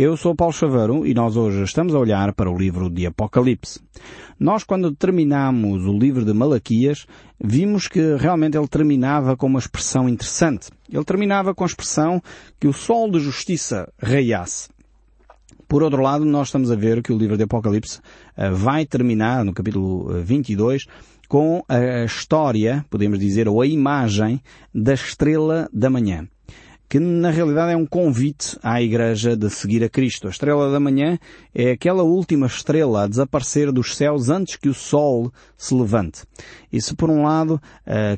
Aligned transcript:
Eu 0.00 0.16
sou 0.16 0.32
Paulo 0.32 0.54
Chaveiro 0.54 1.04
e 1.04 1.12
nós 1.12 1.36
hoje 1.36 1.60
estamos 1.64 1.92
a 1.92 1.98
olhar 1.98 2.32
para 2.32 2.48
o 2.48 2.56
livro 2.56 2.88
de 2.88 3.04
Apocalipse. 3.04 3.80
Nós, 4.38 4.62
quando 4.62 4.94
terminamos 4.94 5.86
o 5.86 5.92
livro 5.92 6.24
de 6.24 6.32
Malaquias, 6.32 7.04
vimos 7.42 7.88
que 7.88 8.14
realmente 8.14 8.56
ele 8.56 8.68
terminava 8.68 9.36
com 9.36 9.48
uma 9.48 9.58
expressão 9.58 10.08
interessante. 10.08 10.70
Ele 10.88 11.02
terminava 11.02 11.52
com 11.52 11.64
a 11.64 11.66
expressão 11.66 12.22
que 12.60 12.68
o 12.68 12.72
sol 12.72 13.10
de 13.10 13.18
justiça 13.18 13.92
raiasse. 14.00 14.68
Por 15.66 15.82
outro 15.82 16.00
lado, 16.00 16.24
nós 16.24 16.46
estamos 16.46 16.70
a 16.70 16.76
ver 16.76 17.02
que 17.02 17.12
o 17.12 17.18
livro 17.18 17.36
de 17.36 17.42
Apocalipse 17.42 17.98
uh, 17.98 18.54
vai 18.54 18.86
terminar, 18.86 19.44
no 19.44 19.52
capítulo 19.52 20.22
22, 20.22 20.86
eh, 20.86 20.92
com 21.26 21.64
a 21.68 22.04
história, 22.04 22.86
podemos 22.88 23.18
dizer, 23.18 23.48
ou 23.48 23.60
a 23.60 23.66
imagem 23.66 24.40
da 24.72 24.94
estrela 24.94 25.68
da 25.72 25.90
manhã 25.90 26.28
que 26.88 26.98
na 26.98 27.30
realidade 27.30 27.72
é 27.72 27.76
um 27.76 27.84
convite 27.84 28.58
à 28.62 28.80
Igreja 28.80 29.36
de 29.36 29.50
seguir 29.50 29.84
a 29.84 29.88
Cristo. 29.88 30.26
A 30.26 30.30
estrela 30.30 30.72
da 30.72 30.80
manhã 30.80 31.18
é 31.54 31.72
aquela 31.72 32.02
última 32.02 32.46
estrela 32.46 33.04
a 33.04 33.06
desaparecer 33.06 33.70
dos 33.70 33.94
céus 33.94 34.30
antes 34.30 34.56
que 34.56 34.68
o 34.68 34.74
sol 34.74 35.30
se 35.56 35.74
levante. 35.74 36.22
E 36.72 36.80
se 36.80 36.94
por 36.94 37.10
um 37.10 37.24
lado 37.24 37.60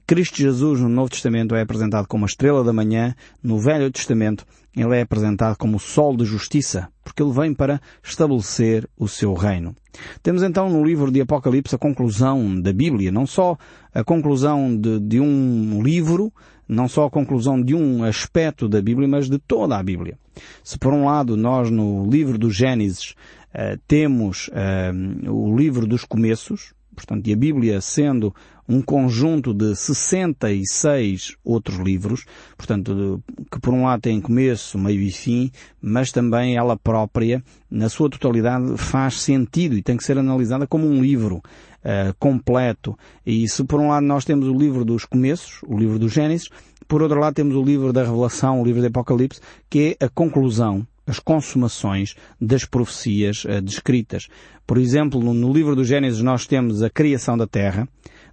Cristo 0.06 0.36
Jesus 0.36 0.80
no 0.80 0.88
Novo 0.88 1.10
Testamento 1.10 1.54
é 1.54 1.62
apresentado 1.62 2.06
como 2.06 2.24
a 2.24 2.28
estrela 2.28 2.62
da 2.62 2.72
manhã, 2.72 3.14
no 3.42 3.58
Velho 3.58 3.90
Testamento 3.90 4.46
ele 4.76 4.96
é 4.96 5.00
apresentado 5.00 5.56
como 5.56 5.76
o 5.76 5.80
sol 5.80 6.16
de 6.16 6.24
justiça, 6.24 6.88
porque 7.02 7.20
ele 7.20 7.32
vem 7.32 7.52
para 7.52 7.80
estabelecer 8.04 8.88
o 8.96 9.08
seu 9.08 9.34
reino. 9.34 9.74
Temos 10.22 10.44
então 10.44 10.70
no 10.70 10.84
livro 10.84 11.10
de 11.10 11.20
Apocalipse 11.20 11.74
a 11.74 11.78
conclusão 11.78 12.60
da 12.60 12.72
Bíblia, 12.72 13.10
não 13.10 13.26
só 13.26 13.58
a 13.92 14.04
conclusão 14.04 14.76
de, 14.76 15.00
de 15.00 15.18
um 15.20 15.82
livro, 15.82 16.32
não 16.70 16.86
só 16.86 17.06
a 17.06 17.10
conclusão 17.10 17.60
de 17.60 17.74
um 17.74 18.04
aspecto 18.04 18.68
da 18.68 18.80
Bíblia, 18.80 19.08
mas 19.08 19.28
de 19.28 19.38
toda 19.38 19.76
a 19.76 19.82
Bíblia. 19.82 20.16
Se 20.62 20.78
por 20.78 20.92
um 20.92 21.04
lado 21.04 21.36
nós 21.36 21.68
no 21.68 22.08
livro 22.08 22.38
do 22.38 22.48
Gênesis 22.48 23.16
uh, 23.52 23.78
temos 23.88 24.48
uh, 24.48 25.30
o 25.30 25.56
livro 25.56 25.84
dos 25.84 26.04
começos, 26.04 26.72
portanto, 26.94 27.26
e 27.26 27.32
a 27.32 27.36
Bíblia 27.36 27.80
sendo 27.80 28.32
um 28.68 28.80
conjunto 28.80 29.52
de 29.52 29.74
66 29.74 31.34
outros 31.44 31.76
livros, 31.78 32.24
portanto, 32.56 33.20
que 33.50 33.58
por 33.58 33.74
um 33.74 33.82
lado 33.82 34.02
tem 34.02 34.20
começo, 34.20 34.78
meio 34.78 35.00
e 35.00 35.10
fim, 35.10 35.50
mas 35.82 36.12
também 36.12 36.56
ela 36.56 36.76
própria, 36.76 37.42
na 37.68 37.88
sua 37.88 38.08
totalidade, 38.08 38.76
faz 38.76 39.20
sentido 39.22 39.76
e 39.76 39.82
tem 39.82 39.96
que 39.96 40.04
ser 40.04 40.16
analisada 40.18 40.68
como 40.68 40.86
um 40.86 41.02
livro. 41.02 41.42
Uh, 41.82 42.14
completo. 42.18 42.94
E 43.24 43.48
se 43.48 43.64
por 43.64 43.80
um 43.80 43.88
lado 43.88 44.04
nós 44.04 44.24
temos 44.24 44.46
o 44.46 44.52
livro 44.52 44.84
dos 44.84 45.06
começos, 45.06 45.62
o 45.66 45.78
livro 45.78 45.98
do 45.98 46.10
Gênesis, 46.10 46.50
por 46.86 47.00
outro 47.00 47.18
lado 47.18 47.34
temos 47.34 47.56
o 47.56 47.62
livro 47.62 47.90
da 47.90 48.02
Revelação, 48.02 48.60
o 48.60 48.64
livro 48.64 48.82
do 48.82 48.88
Apocalipse, 48.88 49.40
que 49.70 49.96
é 49.98 50.04
a 50.04 50.08
conclusão, 50.10 50.86
as 51.06 51.18
consumações 51.18 52.14
das 52.38 52.66
profecias 52.66 53.44
uh, 53.46 53.62
descritas. 53.62 54.28
Por 54.66 54.76
exemplo, 54.76 55.20
no, 55.20 55.32
no 55.32 55.50
livro 55.52 55.74
do 55.74 55.82
Gênesis 55.82 56.20
nós 56.20 56.46
temos 56.46 56.82
a 56.82 56.90
criação 56.90 57.38
da 57.38 57.46
Terra, 57.46 57.88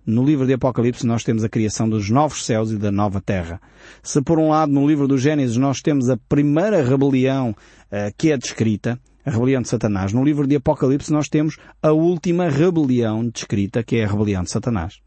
no 0.07 0.23
livro 0.23 0.47
de 0.47 0.53
Apocalipse 0.53 1.05
nós 1.05 1.21
temos 1.21 1.43
a 1.43 1.49
criação 1.49 1.89
dos 1.89 2.09
novos 2.09 2.45
céus 2.45 2.71
e 2.71 2.77
da 2.77 2.89
nova 2.89 3.19
terra. 3.19 3.59
Se 4.01 4.21
por 4.21 4.39
um 4.39 4.51
lado 4.51 4.71
no 4.71 4.87
livro 4.87 5.05
do 5.05 5.17
Gênesis 5.17 5.57
nós 5.57 5.81
temos 5.81 6.09
a 6.09 6.15
primeira 6.15 6.81
rebelião 6.81 7.49
uh, 7.51 8.13
que 8.17 8.31
é 8.31 8.37
descrita, 8.37 8.97
a 9.28 9.30
rebelião 9.30 9.61
de 9.61 9.67
Satanás. 9.67 10.14
No 10.14 10.23
livro 10.23 10.47
de 10.47 10.56
Apocalipse 10.56 11.11
nós 11.11 11.28
temos 11.28 11.58
a 11.83 11.92
última 11.92 12.50
rebelião 12.50 13.28
descrita, 13.28 13.83
que 13.83 13.97
é 13.97 14.06
a 14.06 14.08
rebelião 14.08 14.42
de 14.42 14.50
Satanás. 14.50 15.02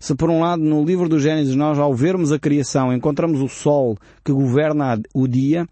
Se 0.00 0.12
por 0.16 0.28
um 0.28 0.40
lado 0.40 0.60
no 0.60 0.84
livro 0.84 1.08
do 1.08 1.20
Gênesis 1.20 1.54
nós 1.54 1.78
ao 1.78 1.94
vermos 1.94 2.32
a 2.32 2.38
criação 2.38 2.92
encontramos 2.92 3.40
o 3.40 3.48
sol 3.48 3.96
que 4.24 4.32
governa 4.32 5.00
o 5.14 5.28
dia, 5.28 5.68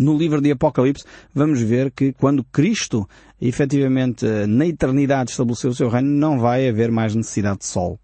no 0.00 0.18
livro 0.18 0.40
de 0.40 0.50
Apocalipse 0.50 1.04
vamos 1.32 1.60
ver 1.62 1.92
que 1.92 2.12
quando 2.12 2.42
Cristo 2.42 3.08
efetivamente 3.40 4.26
na 4.48 4.66
eternidade 4.66 5.30
estabeleceu 5.30 5.70
o 5.70 5.74
seu 5.74 5.88
reino 5.88 6.08
não 6.08 6.40
vai 6.40 6.68
haver 6.68 6.90
mais 6.90 7.14
necessidade 7.14 7.60
de 7.60 7.66
sol. 7.66 8.00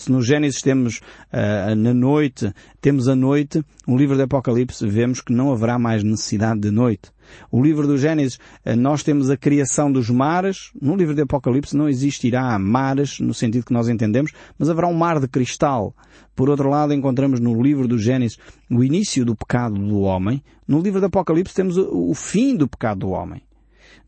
Se 0.00 0.10
no 0.10 0.22
Gênesis 0.22 0.62
temos 0.62 1.02
uh, 1.30 1.74
na 1.76 1.92
noite, 1.92 2.50
temos 2.80 3.06
a 3.06 3.14
noite, 3.14 3.62
no 3.86 3.98
livro 3.98 4.16
de 4.16 4.22
Apocalipse 4.22 4.86
vemos 4.86 5.20
que 5.20 5.30
não 5.30 5.52
haverá 5.52 5.78
mais 5.78 6.02
necessidade 6.02 6.58
de 6.58 6.70
noite. 6.70 7.10
O 7.50 7.62
livro 7.62 7.86
do 7.86 7.98
Gênesis, 7.98 8.38
uh, 8.64 8.74
nós 8.74 9.02
temos 9.02 9.28
a 9.28 9.36
criação 9.36 9.92
dos 9.92 10.08
mares. 10.08 10.70
No 10.80 10.96
livro 10.96 11.14
de 11.14 11.20
Apocalipse 11.20 11.76
não 11.76 11.86
existirá 11.86 12.58
mares 12.58 13.20
no 13.20 13.34
sentido 13.34 13.66
que 13.66 13.74
nós 13.74 13.90
entendemos, 13.90 14.32
mas 14.58 14.70
haverá 14.70 14.86
um 14.86 14.94
mar 14.94 15.20
de 15.20 15.28
cristal. 15.28 15.94
Por 16.34 16.48
outro 16.48 16.70
lado, 16.70 16.94
encontramos 16.94 17.38
no 17.38 17.62
livro 17.62 17.86
do 17.86 17.98
Gênesis 17.98 18.38
o 18.70 18.82
início 18.82 19.22
do 19.22 19.36
pecado 19.36 19.74
do 19.74 20.00
homem. 20.00 20.42
No 20.66 20.80
livro 20.80 20.98
do 20.98 21.06
Apocalipse 21.06 21.54
temos 21.54 21.76
o 21.76 22.14
fim 22.14 22.56
do 22.56 22.66
pecado 22.66 23.00
do 23.00 23.10
homem. 23.10 23.42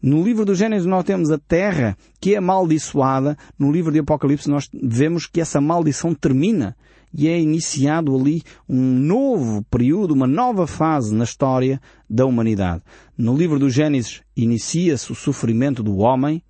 No 0.03 0.21
livro 0.21 0.45
do 0.45 0.53
Gênesis 0.53 0.85
nós 0.85 1.05
temos 1.05 1.31
a 1.31 1.39
terra 1.39 1.97
que 2.21 2.35
é 2.35 2.39
amaldiçoada. 2.39 3.39
No 3.57 3.71
livro 3.71 3.93
de 3.93 4.01
Apocalipse 4.01 4.51
nós 4.51 4.69
vemos 4.75 5.27
que 5.27 5.41
essa 5.41 5.61
maldição 5.61 6.13
termina 6.13 6.77
e 7.15 7.29
é 7.29 7.41
iniciado 7.41 8.17
ali 8.17 8.43
um 8.69 8.81
novo 8.81 9.63
período, 9.71 10.13
uma 10.13 10.27
nova 10.27 10.67
fase 10.67 11.15
na 11.15 11.23
história 11.23 11.81
da 12.11 12.27
humanidade. 12.27 12.83
No 13.17 13.37
livro 13.37 13.61
do 13.61 13.71
Gênesis 13.71 14.23
inicia-se 14.37 15.13
o 15.13 15.15
sofrimento 15.15 15.85
do 15.85 15.99
homem. 15.99 16.43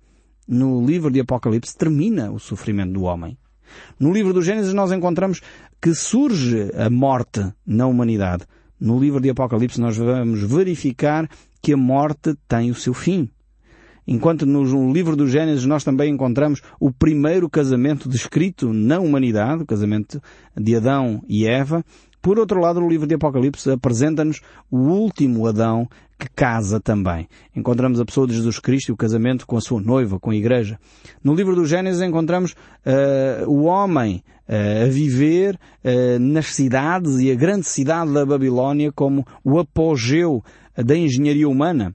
No 0.47 0.83
livro 0.83 1.11
de 1.11 1.19
Apocalipse 1.19 1.77
termina 1.77 2.31
o 2.31 2.39
sofrimento 2.39 2.93
do 2.93 3.03
homem. 3.03 3.37
No 3.99 4.11
livro 4.11 4.33
do 4.33 4.41
Gênesis 4.41 4.73
nós 4.73 4.91
encontramos 4.91 5.41
que 5.79 5.93
surge 5.93 6.71
a 6.75 6.89
morte 6.89 7.53
na 7.63 7.85
humanidade. 7.85 8.45
No 8.79 8.99
livro 8.99 9.21
de 9.21 9.29
Apocalipse 9.29 9.79
nós 9.79 9.95
vamos 9.95 10.41
verificar 10.41 11.29
que 11.61 11.73
a 11.73 11.77
morte 11.77 12.35
tem 12.47 12.71
o 12.71 12.75
seu 12.75 12.95
fim. 12.95 13.29
Enquanto 14.07 14.45
no 14.45 14.91
livro 14.91 15.15
do 15.15 15.27
Gênesis 15.27 15.65
nós 15.65 15.83
também 15.83 16.13
encontramos 16.13 16.61
o 16.79 16.91
primeiro 16.91 17.49
casamento 17.49 18.09
descrito 18.09 18.73
na 18.73 18.99
humanidade, 18.99 19.63
o 19.63 19.65
casamento 19.65 20.21
de 20.55 20.75
Adão 20.75 21.21
e 21.27 21.47
Eva, 21.47 21.83
por 22.23 22.39
outro 22.39 22.61
lado, 22.61 22.79
no 22.79 22.87
livro 22.87 23.05
de 23.05 23.15
Apocalipse 23.15 23.69
apresenta-nos 23.69 24.39
o 24.71 24.77
último 24.77 25.45
Adão 25.45 25.89
que 26.17 26.29
casa 26.33 26.79
também. 26.79 27.27
Encontramos 27.53 27.99
a 27.99 28.05
pessoa 28.05 28.25
de 28.25 28.33
Jesus 28.33 28.59
Cristo 28.59 28.87
e 28.87 28.91
o 28.93 28.95
casamento 28.95 29.45
com 29.45 29.57
a 29.57 29.61
sua 29.61 29.81
noiva, 29.81 30.17
com 30.17 30.29
a 30.29 30.35
igreja. 30.35 30.79
No 31.21 31.35
livro 31.35 31.53
do 31.53 31.65
Gênesis 31.65 32.01
encontramos 32.01 32.53
uh, 32.53 33.49
o 33.49 33.63
homem 33.63 34.23
uh, 34.47 34.85
a 34.85 34.89
viver 34.89 35.59
uh, 35.83 36.17
nas 36.17 36.45
cidades 36.55 37.19
e 37.19 37.29
a 37.29 37.35
grande 37.35 37.65
cidade 37.65 38.13
da 38.13 38.25
Babilónia 38.25 38.89
como 38.89 39.27
o 39.43 39.59
apogeu 39.59 40.41
da 40.77 40.95
engenharia 40.95 41.49
humana. 41.49 41.93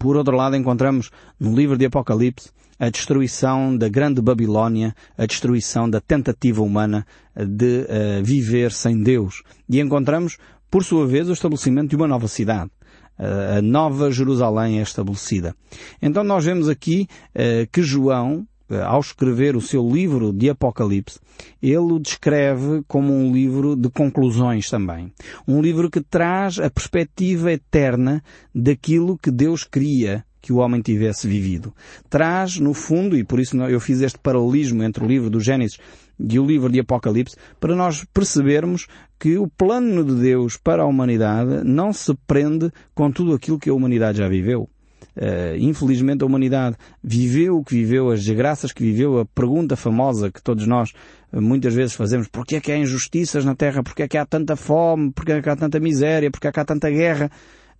Por 0.00 0.16
outro 0.16 0.34
lado, 0.34 0.56
encontramos 0.56 1.10
no 1.38 1.54
livro 1.54 1.76
de 1.76 1.84
Apocalipse 1.84 2.48
a 2.78 2.88
destruição 2.88 3.76
da 3.76 3.86
grande 3.86 4.22
Babilónia, 4.22 4.96
a 5.18 5.26
destruição 5.26 5.90
da 5.90 6.00
tentativa 6.00 6.62
humana 6.62 7.06
de 7.36 7.82
uh, 7.82 8.24
viver 8.24 8.72
sem 8.72 9.02
Deus. 9.02 9.42
E 9.68 9.78
encontramos, 9.78 10.38
por 10.70 10.82
sua 10.82 11.06
vez, 11.06 11.28
o 11.28 11.34
estabelecimento 11.34 11.90
de 11.90 11.96
uma 11.96 12.08
nova 12.08 12.28
cidade. 12.28 12.70
Uh, 13.18 13.58
a 13.58 13.62
nova 13.62 14.10
Jerusalém 14.10 14.78
é 14.78 14.82
estabelecida. 14.82 15.54
Então 16.00 16.24
nós 16.24 16.46
vemos 16.46 16.70
aqui 16.70 17.06
uh, 17.34 17.68
que 17.70 17.82
João, 17.82 18.46
ao 18.84 19.00
escrever 19.00 19.56
o 19.56 19.60
seu 19.60 19.88
livro 19.88 20.32
de 20.32 20.50
Apocalipse, 20.50 21.18
ele 21.62 21.76
o 21.76 21.98
descreve 21.98 22.82
como 22.86 23.12
um 23.12 23.32
livro 23.32 23.74
de 23.74 23.88
conclusões 23.90 24.68
também. 24.68 25.12
Um 25.46 25.60
livro 25.60 25.90
que 25.90 26.00
traz 26.00 26.58
a 26.58 26.70
perspectiva 26.70 27.52
eterna 27.52 28.22
daquilo 28.54 29.18
que 29.18 29.30
Deus 29.30 29.64
cria 29.64 30.24
que 30.40 30.52
o 30.52 30.56
homem 30.56 30.80
tivesse 30.80 31.28
vivido. 31.28 31.74
Traz, 32.08 32.58
no 32.58 32.72
fundo, 32.72 33.16
e 33.16 33.24
por 33.24 33.38
isso 33.40 33.56
eu 33.56 33.80
fiz 33.80 34.00
este 34.00 34.18
paralelismo 34.18 34.82
entre 34.82 35.04
o 35.04 35.06
livro 35.06 35.28
do 35.28 35.40
Gênesis 35.40 35.78
e 36.18 36.38
o 36.38 36.46
livro 36.46 36.70
de 36.70 36.80
Apocalipse, 36.80 37.36
para 37.58 37.74
nós 37.74 38.04
percebermos 38.12 38.86
que 39.18 39.36
o 39.36 39.48
plano 39.48 40.04
de 40.04 40.14
Deus 40.14 40.56
para 40.56 40.82
a 40.82 40.86
humanidade 40.86 41.62
não 41.64 41.92
se 41.92 42.14
prende 42.26 42.70
com 42.94 43.10
tudo 43.10 43.34
aquilo 43.34 43.58
que 43.58 43.70
a 43.70 43.74
humanidade 43.74 44.18
já 44.18 44.28
viveu. 44.28 44.68
Uh, 45.16 45.56
infelizmente 45.58 46.22
a 46.22 46.26
humanidade 46.26 46.76
viveu 47.02 47.58
o 47.58 47.64
que 47.64 47.74
viveu, 47.74 48.10
as 48.10 48.22
desgraças 48.22 48.72
que 48.72 48.82
viveu, 48.82 49.18
a 49.18 49.26
pergunta 49.26 49.76
famosa 49.76 50.30
que 50.30 50.40
todos 50.40 50.66
nós 50.66 50.92
uh, 51.32 51.40
muitas 51.42 51.74
vezes 51.74 51.94
fazemos, 51.94 52.28
porquê 52.28 52.56
é 52.56 52.60
que 52.60 52.70
há 52.70 52.78
injustiças 52.78 53.44
na 53.44 53.54
Terra, 53.54 53.82
porquê 53.82 54.04
é 54.04 54.08
que 54.08 54.16
há 54.16 54.24
tanta 54.24 54.54
fome, 54.54 55.10
porquê 55.10 55.32
é 55.32 55.42
que 55.42 55.50
há 55.50 55.56
tanta 55.56 55.80
miséria, 55.80 56.30
porquê 56.30 56.48
é 56.48 56.52
que 56.52 56.60
há 56.60 56.64
tanta 56.64 56.88
guerra, 56.90 57.30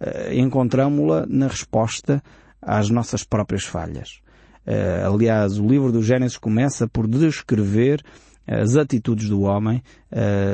uh, 0.00 0.34
encontramos-la 0.34 1.24
na 1.28 1.46
resposta 1.46 2.22
às 2.60 2.90
nossas 2.90 3.24
próprias 3.24 3.64
falhas. 3.64 4.20
aliás, 5.06 5.58
o 5.58 5.66
livro 5.66 5.90
do 5.90 6.02
Gênesis 6.02 6.36
começa 6.36 6.86
por 6.86 7.06
descrever 7.08 8.02
as 8.46 8.76
atitudes 8.76 9.30
do 9.30 9.40
homem 9.40 9.82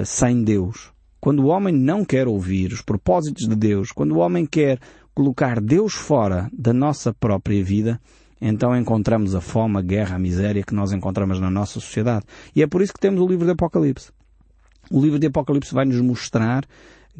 sem 0.04 0.44
Deus. 0.44 0.92
Quando 1.20 1.40
o 1.40 1.46
homem 1.46 1.74
não 1.74 2.04
quer 2.04 2.28
ouvir 2.28 2.72
os 2.72 2.80
propósitos 2.80 3.48
de 3.48 3.56
Deus, 3.56 3.90
quando 3.90 4.12
o 4.12 4.18
homem 4.18 4.46
quer 4.46 4.78
colocar 5.16 5.62
Deus 5.62 5.94
fora 5.94 6.50
da 6.52 6.74
nossa 6.74 7.10
própria 7.10 7.64
vida, 7.64 7.98
então 8.38 8.76
encontramos 8.76 9.34
a 9.34 9.40
fome, 9.40 9.78
a 9.78 9.80
guerra, 9.80 10.16
a 10.16 10.18
miséria 10.18 10.62
que 10.62 10.74
nós 10.74 10.92
encontramos 10.92 11.40
na 11.40 11.50
nossa 11.50 11.80
sociedade. 11.80 12.26
E 12.54 12.62
é 12.62 12.66
por 12.66 12.82
isso 12.82 12.92
que 12.92 13.00
temos 13.00 13.22
o 13.22 13.26
livro 13.26 13.46
de 13.46 13.52
Apocalipse. 13.52 14.10
O 14.90 15.00
livro 15.00 15.18
de 15.18 15.26
Apocalipse 15.26 15.72
vai 15.72 15.86
nos 15.86 15.98
mostrar 16.02 16.66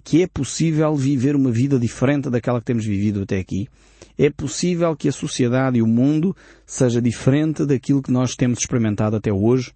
que 0.05 0.23
é 0.23 0.27
possível 0.27 0.95
viver 0.95 1.35
uma 1.35 1.51
vida 1.51 1.79
diferente 1.79 2.29
daquela 2.29 2.61
que 2.61 2.67
temos 2.67 2.85
vivido 2.85 3.23
até 3.23 3.39
aqui. 3.39 3.67
É 4.19 4.29
possível 4.29 4.95
que 4.95 5.09
a 5.09 5.13
sociedade 5.13 5.79
e 5.79 5.83
o 5.83 5.87
mundo 5.87 6.37
seja 6.67 7.01
diferente 7.01 7.65
daquilo 7.65 8.03
que 8.03 8.13
nós 8.13 8.37
temos 8.37 8.59
experimentado 8.59 9.17
até 9.17 9.33
hoje, 9.33 9.73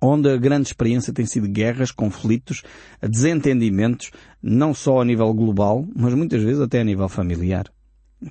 onde 0.00 0.28
a 0.28 0.36
grande 0.36 0.68
experiência 0.68 1.12
tem 1.12 1.26
sido 1.26 1.48
guerras, 1.48 1.90
conflitos, 1.90 2.62
desentendimentos, 3.02 4.10
não 4.42 4.72
só 4.72 5.00
a 5.00 5.04
nível 5.04 5.32
global, 5.34 5.86
mas 5.94 6.14
muitas 6.14 6.42
vezes 6.42 6.60
até 6.60 6.80
a 6.80 6.84
nível 6.84 7.08
familiar. 7.08 7.66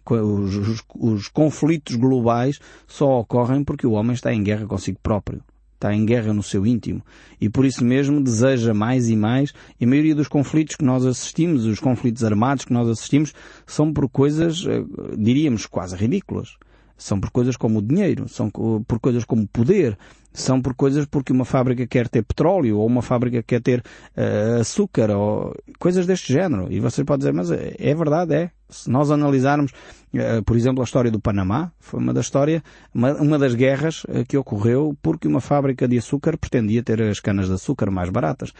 Os, 0.10 0.56
os, 0.56 0.83
os 0.95 1.27
conflitos 1.27 1.95
globais 1.95 2.60
só 2.88 3.19
ocorrem 3.19 3.63
porque 3.63 3.88
o 3.88 3.94
homem 3.94 4.13
está 4.13 4.33
em 4.33 4.44
guerra 4.44 4.68
consigo 4.68 5.00
próprio 5.01 5.44
está 5.80 5.94
em 5.94 6.06
guerra 6.06 6.33
no 6.33 6.44
seu 6.44 6.68
íntimo 6.68 7.01
e 7.39 7.50
por 7.50 7.66
isso 7.66 7.83
mesmo 7.83 8.22
deseja 8.22 8.74
mais 8.74 9.10
e 9.10 9.15
mais 9.15 9.54
e 9.80 9.86
a 9.86 9.88
maioria 9.88 10.13
dos 10.13 10.27
conflitos 10.27 10.75
que 10.75 10.83
nós 10.83 11.06
assistimos, 11.06 11.65
os 11.65 11.80
conflitos 11.80 12.24
armados 12.24 12.65
que 12.65 12.74
nós 12.74 12.88
assistimos, 12.89 13.33
são 13.65 13.94
por 13.94 14.10
coisas, 14.10 14.65
eh, 14.68 14.83
diríamos, 15.18 15.65
quase 15.65 15.95
ridículas. 15.95 16.57
São 17.00 17.19
por 17.19 17.31
coisas 17.31 17.57
como 17.57 17.80
o 17.80 17.81
dinheiro, 17.81 18.28
são 18.28 18.51
por 18.51 19.00
coisas 19.00 19.25
como 19.25 19.44
o 19.44 19.48
poder, 19.48 19.98
são 20.31 20.62
por 20.62 20.75
coisas 20.75 21.06
porque 21.06 21.34
uma 21.34 21.46
fábrica 21.46 21.88
quer 21.88 22.07
ter 22.07 22.24
petróleo 22.24 22.78
ou 22.78 22.86
uma 22.86 23.01
fábrica 23.01 23.42
quer 23.42 23.62
ter 23.62 23.80
uh, 23.80 24.60
açúcar 24.60 25.10
ou 25.10 25.56
coisas 25.80 26.06
deste 26.06 26.31
género. 26.31 26.68
E 26.69 26.80
você 26.80 27.04
pode 27.04 27.19
dizer, 27.19 27.34
mas 27.34 27.50
é, 27.50 27.74
é 27.80 27.96
verdade, 27.96 28.36
é. 28.36 28.51
Se 28.69 28.89
nós 28.89 29.10
analisarmos, 29.10 29.71
uh, 30.13 30.44
por 30.45 30.56
exemplo, 30.56 30.81
a 30.81 30.83
história 30.83 31.10
do 31.10 31.19
Panamá, 31.19 31.71
foi 31.80 32.00
uma 32.00 32.13
das 32.13 32.25
histórias, 32.25 32.62
uma, 32.94 33.39
das 33.39 33.56
guerras 33.56 34.04
uh, 34.04 34.24
que 34.27 34.38
ocorreu 34.38 34.95
porque 35.01 35.27
uma 35.27 35.42
fábrica 35.42 35.88
de 35.88 35.98
açúcar 35.98 36.38
pretendia 36.38 36.83
ter 36.83 37.01
as 37.01 37.19
canas 37.19 37.48
de 37.48 37.54
açúcar 37.54 37.89
mais 37.89 38.10
baratas. 38.10 38.54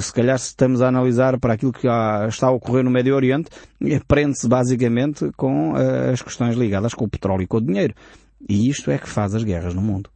se 0.00 0.12
calhar 0.12 0.38
se 0.38 0.48
estamos 0.48 0.80
a 0.80 0.88
analisar 0.88 1.38
para 1.38 1.54
aquilo 1.54 1.72
que 1.72 1.86
está 2.28 2.46
a 2.46 2.50
ocorrer 2.50 2.84
no 2.84 2.90
Médio 2.90 3.14
Oriente, 3.14 3.50
prende-se 4.06 4.48
basicamente 4.48 5.30
com 5.36 5.74
as 6.12 6.22
questões 6.22 6.56
ligadas 6.56 6.94
com 6.94 7.04
o 7.04 7.08
petróleo 7.08 7.42
e 7.42 7.46
com 7.46 7.56
o 7.56 7.60
dinheiro. 7.60 7.94
E 8.48 8.68
isto 8.68 8.90
é 8.90 8.98
que 8.98 9.08
faz 9.08 9.34
as 9.34 9.42
guerras 9.42 9.74
no 9.74 9.82
mundo. 9.82 10.10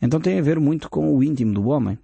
Então 0.00 0.20
tem 0.20 0.38
a 0.38 0.42
ver 0.42 0.58
muito 0.60 0.88
com 0.88 1.14
o 1.14 1.22
íntimo 1.22 1.52
do 1.52 1.68
homem. 1.68 1.98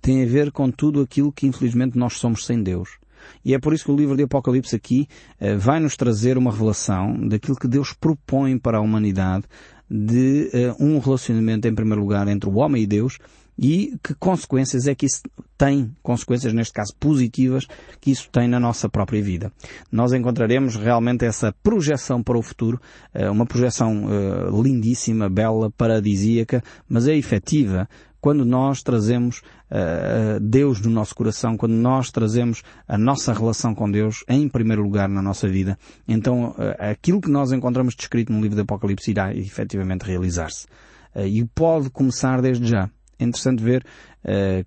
Tem 0.00 0.22
a 0.22 0.26
ver 0.26 0.50
com 0.50 0.70
tudo 0.70 1.00
aquilo 1.00 1.32
que 1.32 1.46
infelizmente 1.46 1.96
nós 1.96 2.14
somos 2.14 2.44
sem 2.44 2.62
Deus. 2.62 2.98
E 3.44 3.54
é 3.54 3.58
por 3.58 3.72
isso 3.72 3.84
que 3.84 3.90
o 3.90 3.96
livro 3.96 4.16
de 4.16 4.22
Apocalipse 4.22 4.74
aqui 4.74 5.08
eh, 5.40 5.56
vai 5.56 5.80
nos 5.80 5.96
trazer 5.96 6.38
uma 6.38 6.50
revelação 6.50 7.14
daquilo 7.28 7.56
que 7.56 7.68
Deus 7.68 7.92
propõe 7.92 8.58
para 8.58 8.78
a 8.78 8.80
humanidade 8.80 9.44
de 9.90 10.48
eh, 10.52 10.74
um 10.80 10.98
relacionamento 10.98 11.68
em 11.68 11.74
primeiro 11.74 12.00
lugar 12.00 12.26
entre 12.28 12.48
o 12.48 12.54
homem 12.54 12.82
e 12.82 12.86
Deus 12.86 13.18
e 13.58 13.98
que 14.02 14.14
consequências 14.14 14.86
é 14.86 14.94
que 14.94 15.06
isso 15.06 15.22
tem, 15.58 15.94
consequências 16.02 16.52
neste 16.52 16.72
caso 16.72 16.94
positivas, 16.98 17.66
que 18.00 18.10
isso 18.10 18.28
tem 18.30 18.48
na 18.48 18.58
nossa 18.58 18.88
própria 18.88 19.22
vida. 19.22 19.52
Nós 19.90 20.12
encontraremos 20.12 20.74
realmente 20.74 21.24
essa 21.24 21.54
projeção 21.62 22.22
para 22.22 22.38
o 22.38 22.42
futuro, 22.42 22.80
eh, 23.12 23.30
uma 23.30 23.46
projeção 23.46 24.08
eh, 24.10 24.62
lindíssima, 24.62 25.28
bela, 25.28 25.70
paradisíaca, 25.70 26.62
mas 26.88 27.06
é 27.06 27.14
efetiva 27.16 27.88
quando 28.22 28.44
nós 28.44 28.84
trazemos 28.84 29.42
uh, 29.68 30.38
Deus 30.40 30.80
no 30.80 30.88
nosso 30.88 31.12
coração, 31.12 31.56
quando 31.56 31.72
nós 31.72 32.08
trazemos 32.12 32.62
a 32.86 32.96
nossa 32.96 33.32
relação 33.32 33.74
com 33.74 33.90
Deus 33.90 34.24
em 34.28 34.48
primeiro 34.48 34.80
lugar 34.80 35.08
na 35.08 35.20
nossa 35.20 35.48
vida, 35.48 35.76
então 36.06 36.50
uh, 36.50 36.54
aquilo 36.78 37.20
que 37.20 37.28
nós 37.28 37.50
encontramos 37.50 37.96
descrito 37.96 38.32
no 38.32 38.40
livro 38.40 38.54
do 38.54 38.62
Apocalipse 38.62 39.10
irá 39.10 39.34
efetivamente 39.34 40.04
realizar-se. 40.04 40.66
Uh, 41.12 41.26
e 41.26 41.44
pode 41.44 41.90
começar 41.90 42.40
desde 42.40 42.64
já. 42.64 42.88
É 43.18 43.24
interessante 43.24 43.62
ver 43.62 43.84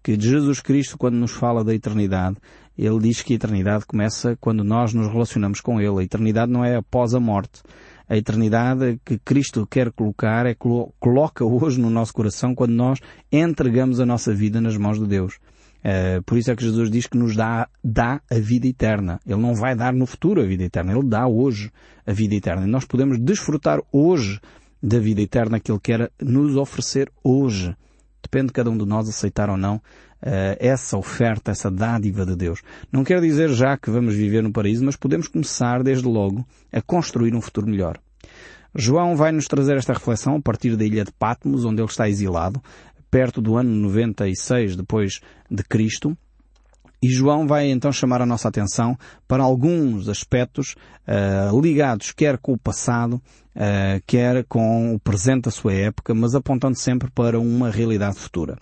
que 0.02 0.20
Jesus 0.20 0.62
Cristo, 0.62 0.98
quando 0.98 1.16
nos 1.16 1.32
fala 1.32 1.64
da 1.64 1.74
eternidade, 1.74 2.38
ele 2.78 3.00
diz 3.00 3.22
que 3.22 3.34
a 3.34 3.36
eternidade 3.36 3.86
começa 3.86 4.38
quando 4.40 4.64
nós 4.64 4.94
nos 4.94 5.08
relacionamos 5.08 5.62
com 5.62 5.80
Ele. 5.80 6.00
A 6.00 6.04
eternidade 6.04 6.52
não 6.52 6.64
é 6.64 6.76
após 6.76 7.14
a 7.14 7.20
morte. 7.20 7.62
A 8.08 8.16
eternidade 8.16 9.00
que 9.04 9.18
Cristo 9.18 9.66
quer 9.66 9.92
colocar 9.92 10.46
é 10.46 10.56
coloca 10.56 11.44
hoje 11.44 11.80
no 11.80 11.90
nosso 11.90 12.14
coração 12.14 12.54
quando 12.54 12.72
nós 12.72 13.00
entregamos 13.32 14.00
a 14.00 14.06
nossa 14.06 14.34
vida 14.34 14.62
nas 14.62 14.78
mãos 14.78 15.00
de 15.00 15.08
Deus. 15.08 15.40
Uh, 15.86 16.22
por 16.24 16.38
isso 16.38 16.52
é 16.52 16.56
que 16.56 16.64
Jesus 16.64 16.90
diz 16.90 17.06
que 17.06 17.18
nos 17.18 17.36
dá, 17.36 17.70
dá 17.84 18.20
a 18.32 18.40
vida 18.40 18.68
eterna. 18.68 19.20
Ele 19.26 19.40
não 19.40 19.54
vai 19.54 19.76
dar 19.76 19.94
no 19.94 20.08
futuro 20.08 20.42
a 20.42 20.46
vida 20.46 20.64
eterna. 20.64 20.92
Ele 20.92 21.08
dá 21.08 21.28
hoje 21.28 21.72
a 22.06 22.12
vida 22.12 22.34
eterna. 22.34 22.66
E 22.66 22.70
nós 22.70 22.86
podemos 22.86 23.20
desfrutar 23.20 23.80
hoje 23.92 24.40
da 24.82 25.00
vida 25.00 25.22
eterna 25.22 25.60
que 25.60 25.72
Ele 25.72 25.80
quer 25.80 26.12
nos 26.20 26.56
oferecer 26.56 27.12
hoje. 27.24 27.76
Depende 28.26 28.48
de 28.48 28.54
cada 28.54 28.72
um 28.72 28.78
de 28.78 28.86
nós 28.86 29.08
aceitar 29.08 29.52
ou 29.52 29.56
não 29.56 29.76
uh, 29.76 29.82
essa 30.60 30.98
oferta, 30.98 31.52
essa 31.52 31.70
dádiva 31.70 32.26
de 32.26 32.36
Deus. 32.36 32.62
Não 32.92 33.04
quer 33.04 33.22
dizer 33.22 33.50
já 33.50 33.78
que 33.78 33.92
vamos 33.92 34.16
viver 34.16 34.42
no 34.42 34.52
paraíso, 34.52 34.84
mas 34.84 34.96
podemos 34.96 35.28
começar 35.28 35.84
desde 35.84 36.08
logo 36.08 36.44
a 36.74 36.82
construir 36.82 37.36
um 37.36 37.42
futuro 37.42 37.68
melhor. 37.68 38.00
João 38.74 39.16
vai 39.16 39.32
nos 39.32 39.48
trazer 39.48 39.78
esta 39.78 39.94
reflexão 39.94 40.38
a 40.38 40.42
partir 40.42 40.76
da 40.76 40.84
ilha 40.84 41.06
de 41.06 41.12
Patmos, 41.12 41.66
onde 41.66 41.82
ele 41.82 41.88
está 41.88 42.10
exilado, 42.10 42.60
perto 43.12 43.40
do 43.40 43.56
ano 43.58 43.70
96 43.70 44.76
depois 44.76 45.22
de 45.50 45.64
Cristo, 45.64 46.18
e 47.02 47.08
João 47.08 47.46
vai 47.46 47.70
então 47.70 47.92
chamar 47.92 48.24
a 48.24 48.26
nossa 48.26 48.48
atenção 48.48 48.98
para 49.28 49.44
alguns 49.44 50.10
aspectos 50.10 50.76
uh, 51.08 51.62
ligados 51.62 52.12
quer 52.12 52.40
com 52.40 52.54
o 52.54 52.58
passado, 52.58 53.22
uh, 53.56 54.02
quer 54.06 54.44
com 54.46 54.94
o 54.94 55.00
presente 55.00 55.44
da 55.44 55.52
sua 55.52 55.74
época, 55.74 56.14
mas 56.14 56.36
apontando 56.36 56.78
sempre 56.78 57.10
para 57.10 57.40
uma 57.40 57.70
realidade 57.70 58.18
futura. 58.18 58.58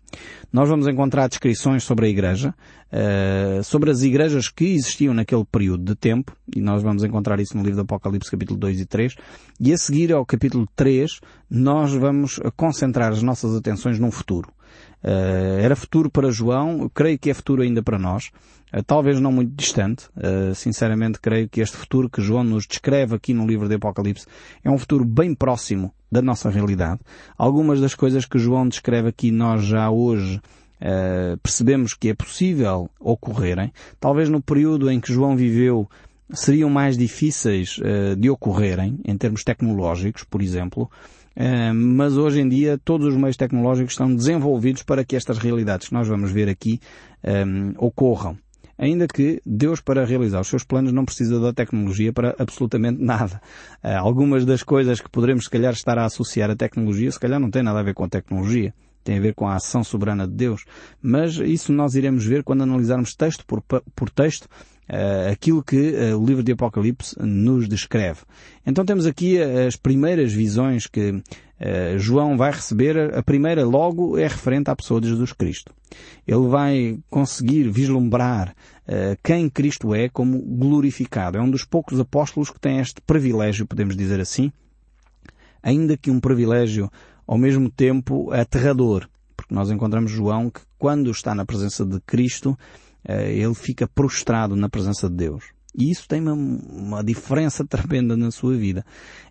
Nós 0.51 0.69
vamos 0.69 0.87
encontrar 0.87 1.27
descrições 1.27 1.83
sobre 1.83 2.05
a 2.05 2.09
igreja, 2.09 2.53
uh, 2.91 3.63
sobre 3.63 3.89
as 3.89 4.03
igrejas 4.03 4.49
que 4.49 4.65
existiam 4.65 5.13
naquele 5.13 5.45
período 5.45 5.83
de 5.83 5.95
tempo, 5.95 6.35
e 6.55 6.61
nós 6.61 6.83
vamos 6.83 7.03
encontrar 7.03 7.39
isso 7.39 7.57
no 7.57 7.63
livro 7.63 7.77
do 7.77 7.83
Apocalipse 7.83 8.29
capítulo 8.29 8.59
2 8.59 8.81
e 8.81 8.85
3, 8.85 9.15
e 9.59 9.73
a 9.73 9.77
seguir 9.77 10.13
ao 10.13 10.25
capítulo 10.25 10.67
3, 10.75 11.19
nós 11.49 11.93
vamos 11.93 12.39
concentrar 12.55 13.11
as 13.11 13.21
nossas 13.21 13.55
atenções 13.55 13.99
num 13.99 14.11
futuro. 14.11 14.49
Uh, 15.03 15.59
era 15.59 15.75
futuro 15.75 16.09
para 16.09 16.31
João, 16.31 16.89
creio 16.93 17.19
que 17.19 17.29
é 17.29 17.33
futuro 17.33 17.61
ainda 17.61 17.83
para 17.83 17.99
nós, 17.99 18.31
uh, 18.73 18.81
talvez 18.83 19.19
não 19.19 19.33
muito 19.33 19.53
distante. 19.53 20.07
Uh, 20.15 20.55
sinceramente, 20.55 21.19
creio 21.19 21.49
que 21.49 21.59
este 21.59 21.75
futuro 21.75 22.09
que 22.09 22.21
João 22.21 22.43
nos 22.43 22.65
descreve 22.65 23.13
aqui 23.13 23.33
no 23.33 23.45
livro 23.45 23.67
de 23.67 23.75
Apocalipse 23.75 24.25
é 24.63 24.71
um 24.71 24.77
futuro 24.77 25.03
bem 25.03 25.35
próximo 25.35 25.93
da 26.09 26.21
nossa 26.21 26.49
realidade. 26.49 27.01
Algumas 27.37 27.81
das 27.81 27.93
coisas 27.93 28.25
que 28.25 28.39
João 28.39 28.67
descreve 28.67 29.09
aqui 29.09 29.29
nós 29.29 29.63
já 29.63 29.89
hoje 29.89 30.39
percebemos 31.41 31.93
que 31.93 32.09
é 32.09 32.13
possível 32.13 32.89
ocorrerem. 32.99 33.71
Talvez 34.01 34.27
no 34.27 34.41
período 34.41 34.91
em 34.91 34.99
que 34.99 35.13
João 35.13 35.33
viveu 35.33 35.89
seriam 36.33 36.69
mais 36.69 36.97
difíceis 36.97 37.79
de 38.17 38.29
ocorrerem, 38.29 38.99
em 39.05 39.17
termos 39.17 39.45
tecnológicos, 39.45 40.25
por 40.25 40.41
exemplo, 40.41 40.91
mas 41.73 42.15
hoje 42.17 42.41
em 42.41 42.47
dia 42.47 42.79
todos 42.83 43.07
os 43.07 43.15
meios 43.15 43.37
tecnológicos 43.37 43.93
estão 43.93 44.13
desenvolvidos 44.13 44.83
para 44.83 45.03
que 45.03 45.15
estas 45.15 45.37
realidades 45.37 45.87
que 45.87 45.93
nós 45.93 46.07
vamos 46.07 46.31
ver 46.31 46.49
aqui 46.49 46.79
um, 47.23 47.73
ocorram. 47.77 48.37
Ainda 48.77 49.07
que 49.07 49.39
Deus, 49.45 49.79
para 49.79 50.03
realizar 50.03 50.41
os 50.41 50.47
seus 50.47 50.63
planos, 50.63 50.91
não 50.91 51.05
precisa 51.05 51.39
da 51.39 51.53
tecnologia 51.53 52.11
para 52.11 52.35
absolutamente 52.39 52.99
nada. 53.03 53.41
Uh, 53.83 53.97
algumas 53.99 54.45
das 54.45 54.63
coisas 54.63 54.99
que 54.99 55.09
poderemos, 55.09 55.45
se 55.45 55.49
calhar, 55.49 55.73
estar 55.73 55.97
a 55.97 56.05
associar 56.05 56.49
à 56.49 56.55
tecnologia, 56.55 57.11
se 57.11 57.19
calhar 57.19 57.39
não 57.39 57.51
tem 57.51 57.63
nada 57.63 57.79
a 57.79 57.83
ver 57.83 57.93
com 57.93 58.03
a 58.03 58.09
tecnologia. 58.09 58.73
Tem 59.03 59.17
a 59.17 59.21
ver 59.21 59.35
com 59.35 59.47
a 59.47 59.55
ação 59.55 59.83
soberana 59.83 60.25
de 60.25 60.33
Deus. 60.33 60.63
Mas 61.01 61.35
isso 61.35 61.73
nós 61.73 61.93
iremos 61.93 62.25
ver 62.25 62.41
quando 62.41 62.63
analisarmos 62.63 63.13
texto 63.15 63.45
por, 63.45 63.61
por 63.61 64.09
texto 64.09 64.47
uh, 64.89 65.31
aquilo 65.31 65.63
que 65.63 65.91
uh, 65.91 66.17
o 66.17 66.25
livro 66.25 66.43
de 66.43 66.51
Apocalipse 66.51 67.15
nos 67.19 67.67
descreve. 67.67 68.21
Então 68.65 68.85
temos 68.85 69.05
aqui 69.05 69.41
as 69.41 69.75
primeiras 69.75 70.31
visões 70.31 70.87
que 70.87 71.11
uh, 71.11 71.23
João 71.97 72.37
vai 72.37 72.51
receber. 72.51 73.13
A 73.15 73.23
primeira 73.23 73.65
logo 73.65 74.17
é 74.17 74.27
referente 74.27 74.69
à 74.69 74.75
pessoa 74.75 75.01
de 75.01 75.09
Jesus 75.09 75.33
Cristo. 75.33 75.73
Ele 76.27 76.47
vai 76.47 76.99
conseguir 77.09 77.69
vislumbrar 77.69 78.55
quem 79.23 79.49
Cristo 79.49 79.93
é 79.93 80.09
como 80.09 80.41
glorificado. 80.41 81.37
É 81.37 81.41
um 81.41 81.49
dos 81.49 81.63
poucos 81.63 81.99
apóstolos 81.99 82.49
que 82.49 82.59
tem 82.59 82.79
este 82.79 82.99
privilégio, 82.99 83.67
podemos 83.67 83.95
dizer 83.95 84.19
assim, 84.19 84.51
ainda 85.61 85.95
que 85.95 86.11
um 86.11 86.19
privilégio 86.19 86.91
ao 87.25 87.37
mesmo 87.37 87.69
tempo 87.69 88.31
aterrador, 88.31 89.07
porque 89.37 89.53
nós 89.53 89.71
encontramos 89.71 90.11
João 90.11 90.49
que 90.49 90.61
quando 90.77 91.09
está 91.09 91.33
na 91.33 91.45
presença 91.45 91.85
de 91.85 91.99
Cristo, 92.01 92.57
eh, 92.57 92.92
ele 93.05 93.53
fica 93.53 93.88
prostrado 93.88 94.55
na 94.55 94.69
presença 94.69 95.10
de 95.10 95.15
Deus. 95.15 95.43
E 95.75 95.89
isso 95.89 96.07
tem 96.07 96.22
uma, 96.22 96.33
uma 96.33 97.03
diferença 97.03 97.65
tremenda 97.67 98.15
na 98.15 98.31
sua 98.31 98.55
vida. 98.55 98.86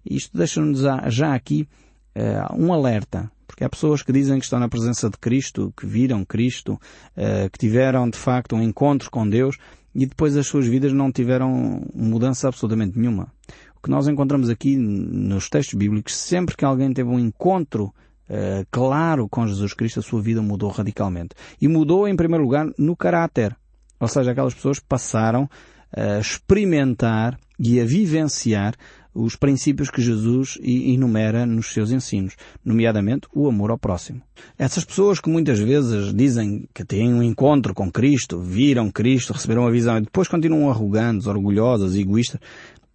Isto 0.04 0.36
deixa-nos 0.36 0.80
já 1.08 1.34
aqui 1.34 1.68
uh, 2.16 2.56
um 2.56 2.72
alerta. 2.72 3.30
Porque 3.46 3.64
há 3.64 3.68
pessoas 3.68 4.02
que 4.02 4.12
dizem 4.12 4.38
que 4.38 4.44
estão 4.44 4.58
na 4.58 4.68
presença 4.68 5.10
de 5.10 5.18
Cristo, 5.18 5.72
que 5.76 5.86
viram 5.86 6.24
Cristo, 6.24 6.74
uh, 6.74 7.50
que 7.50 7.58
tiveram 7.58 8.08
de 8.08 8.18
facto 8.18 8.56
um 8.56 8.62
encontro 8.62 9.10
com 9.10 9.28
Deus 9.28 9.56
e 9.94 10.06
depois 10.06 10.36
as 10.36 10.46
suas 10.46 10.66
vidas 10.66 10.92
não 10.92 11.12
tiveram 11.12 11.82
mudança 11.94 12.48
absolutamente 12.48 12.98
nenhuma. 12.98 13.30
O 13.76 13.82
que 13.82 13.90
nós 13.90 14.08
encontramos 14.08 14.48
aqui 14.48 14.74
nos 14.76 15.50
textos 15.50 15.74
bíblicos, 15.74 16.16
sempre 16.16 16.56
que 16.56 16.64
alguém 16.64 16.92
teve 16.92 17.08
um 17.08 17.18
encontro 17.18 17.92
Uh, 18.30 18.64
claro 18.70 19.28
com 19.28 19.46
Jesus 19.46 19.74
Cristo, 19.74 20.00
a 20.00 20.02
sua 20.02 20.22
vida 20.22 20.40
mudou 20.40 20.70
radicalmente. 20.70 21.34
E 21.60 21.68
mudou, 21.68 22.08
em 22.08 22.16
primeiro 22.16 22.42
lugar, 22.42 22.66
no 22.78 22.96
caráter. 22.96 23.54
Ou 24.02 24.08
seja, 24.08 24.32
aquelas 24.32 24.52
pessoas 24.52 24.80
passaram 24.80 25.48
a 25.96 26.18
experimentar 26.18 27.38
e 27.56 27.80
a 27.80 27.84
vivenciar 27.84 28.74
os 29.14 29.36
princípios 29.36 29.90
que 29.90 30.02
Jesus 30.02 30.58
enumera 30.60 31.46
nos 31.46 31.72
seus 31.72 31.92
ensinos, 31.92 32.34
nomeadamente 32.64 33.28
o 33.32 33.46
amor 33.46 33.70
ao 33.70 33.78
próximo. 33.78 34.20
Essas 34.58 34.84
pessoas 34.84 35.20
que 35.20 35.30
muitas 35.30 35.60
vezes 35.60 36.12
dizem 36.12 36.68
que 36.74 36.84
têm 36.84 37.14
um 37.14 37.22
encontro 37.22 37.72
com 37.72 37.92
Cristo, 37.92 38.40
viram 38.40 38.90
Cristo, 38.90 39.34
receberam 39.34 39.68
a 39.68 39.70
visão 39.70 39.98
e 39.98 40.00
depois 40.00 40.26
continuam 40.26 40.68
arrogantes, 40.68 41.28
orgulhosas, 41.28 41.94
egoístas, 41.94 42.40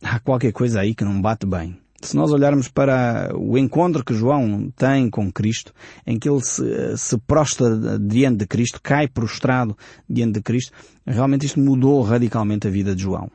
há 0.03 0.19
qualquer 0.19 0.51
coisa 0.51 0.81
aí 0.81 0.93
que 0.93 1.05
não 1.05 1.21
bate 1.21 1.45
bem. 1.45 1.77
Se 2.01 2.15
nós 2.15 2.31
olharmos 2.31 2.67
para 2.67 3.31
o 3.35 3.57
encontro 3.57 4.05
que 4.05 4.13
João 4.13 4.71
tem 4.75 5.09
com 5.09 5.31
Cristo, 5.31 5.73
em 6.05 6.19
que 6.19 6.29
ele 6.29 6.41
se, 6.41 6.95
se 6.95 7.17
prostra 7.17 7.97
diante 7.97 8.37
de 8.37 8.47
Cristo, 8.47 8.79
cai 8.81 9.07
prostrado 9.07 9.75
diante 10.07 10.33
de 10.33 10.41
Cristo, 10.41 10.71
realmente 11.07 11.45
isto 11.45 11.59
mudou 11.59 12.01
radicalmente 12.01 12.67
a 12.67 12.71
vida 12.71 12.95
de 12.95 13.03
João. 13.03 13.29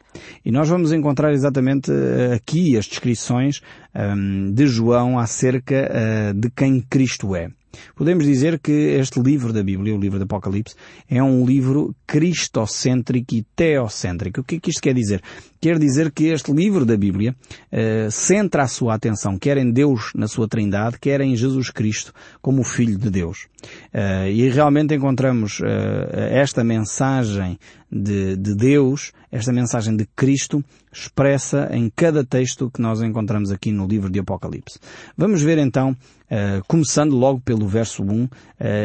E 0.44 0.50
nós 0.50 0.68
vamos 0.68 0.92
encontrar 0.92 1.32
exatamente 1.32 1.90
eh, 1.90 2.34
aqui 2.34 2.76
as 2.76 2.86
descrições 2.86 3.60
um, 3.94 4.52
de 4.52 4.66
João 4.66 5.18
acerca 5.18 5.90
uh, 5.90 6.34
de 6.34 6.50
quem 6.50 6.80
Cristo 6.80 7.34
é. 7.34 7.48
Podemos 7.96 8.24
dizer 8.26 8.58
que 8.58 8.72
este 8.72 9.20
livro 9.20 9.52
da 9.52 9.62
Bíblia, 9.62 9.94
o 9.94 9.98
livro 9.98 10.18
do 10.18 10.24
Apocalipse, 10.24 10.74
é 11.08 11.22
um 11.22 11.44
livro 11.46 11.94
cristocêntrico 12.06 13.34
e 13.34 13.46
teocêntrico. 13.56 14.40
O 14.40 14.44
que 14.44 14.56
é 14.56 14.60
que 14.60 14.70
isto 14.70 14.82
quer 14.82 14.94
dizer? 14.94 15.22
Quer 15.60 15.78
dizer 15.78 16.10
que 16.12 16.24
este 16.24 16.52
livro 16.52 16.84
da 16.84 16.96
Bíblia 16.96 17.34
uh, 17.72 18.10
centra 18.10 18.64
a 18.64 18.68
sua 18.68 18.94
atenção 18.94 19.38
quer 19.38 19.56
em 19.56 19.70
Deus 19.70 20.12
na 20.14 20.28
sua 20.28 20.46
trindade, 20.46 20.98
quer 21.00 21.20
em 21.20 21.34
Jesus 21.34 21.70
Cristo 21.70 22.12
como 22.40 22.60
o 22.60 22.64
Filho 22.64 22.98
de 22.98 23.10
Deus. 23.10 23.46
Uh, 23.92 24.28
e 24.28 24.48
realmente 24.48 24.94
encontramos 24.94 25.60
uh, 25.60 25.64
esta 26.12 26.64
mensagem 26.64 27.58
de, 27.90 28.36
de 28.36 28.54
Deus, 28.54 29.12
esta 29.30 29.52
mensagem 29.52 29.96
de 29.96 30.06
Cristo, 30.16 30.64
expressa 30.92 31.68
em 31.72 31.90
cada 31.94 32.24
texto 32.24 32.70
que 32.70 32.80
nós 32.80 33.02
encontramos 33.02 33.50
aqui 33.50 33.70
no 33.70 33.86
livro 33.86 34.10
de 34.10 34.18
Apocalipse. 34.18 34.78
Vamos 35.16 35.42
ver 35.42 35.58
então 35.58 35.96
Uh, 36.32 36.64
começando 36.66 37.14
logo 37.14 37.42
pelo 37.42 37.68
verso 37.68 38.02
1, 38.02 38.24
uh, 38.24 38.30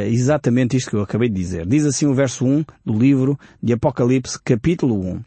exatamente 0.07 0.75
isto 0.75 0.89
que 0.89 0.97
eu 0.97 1.01
acabei 1.01 1.29
de 1.29 1.35
dizer. 1.35 1.65
Diz 1.65 1.85
assim 1.85 2.05
o 2.05 2.13
verso 2.13 2.45
1 2.45 2.65
do 2.85 2.91
livro 2.91 3.39
de 3.63 3.71
Apocalipse, 3.71 4.37
capítulo 4.43 4.99
1. 4.99 5.21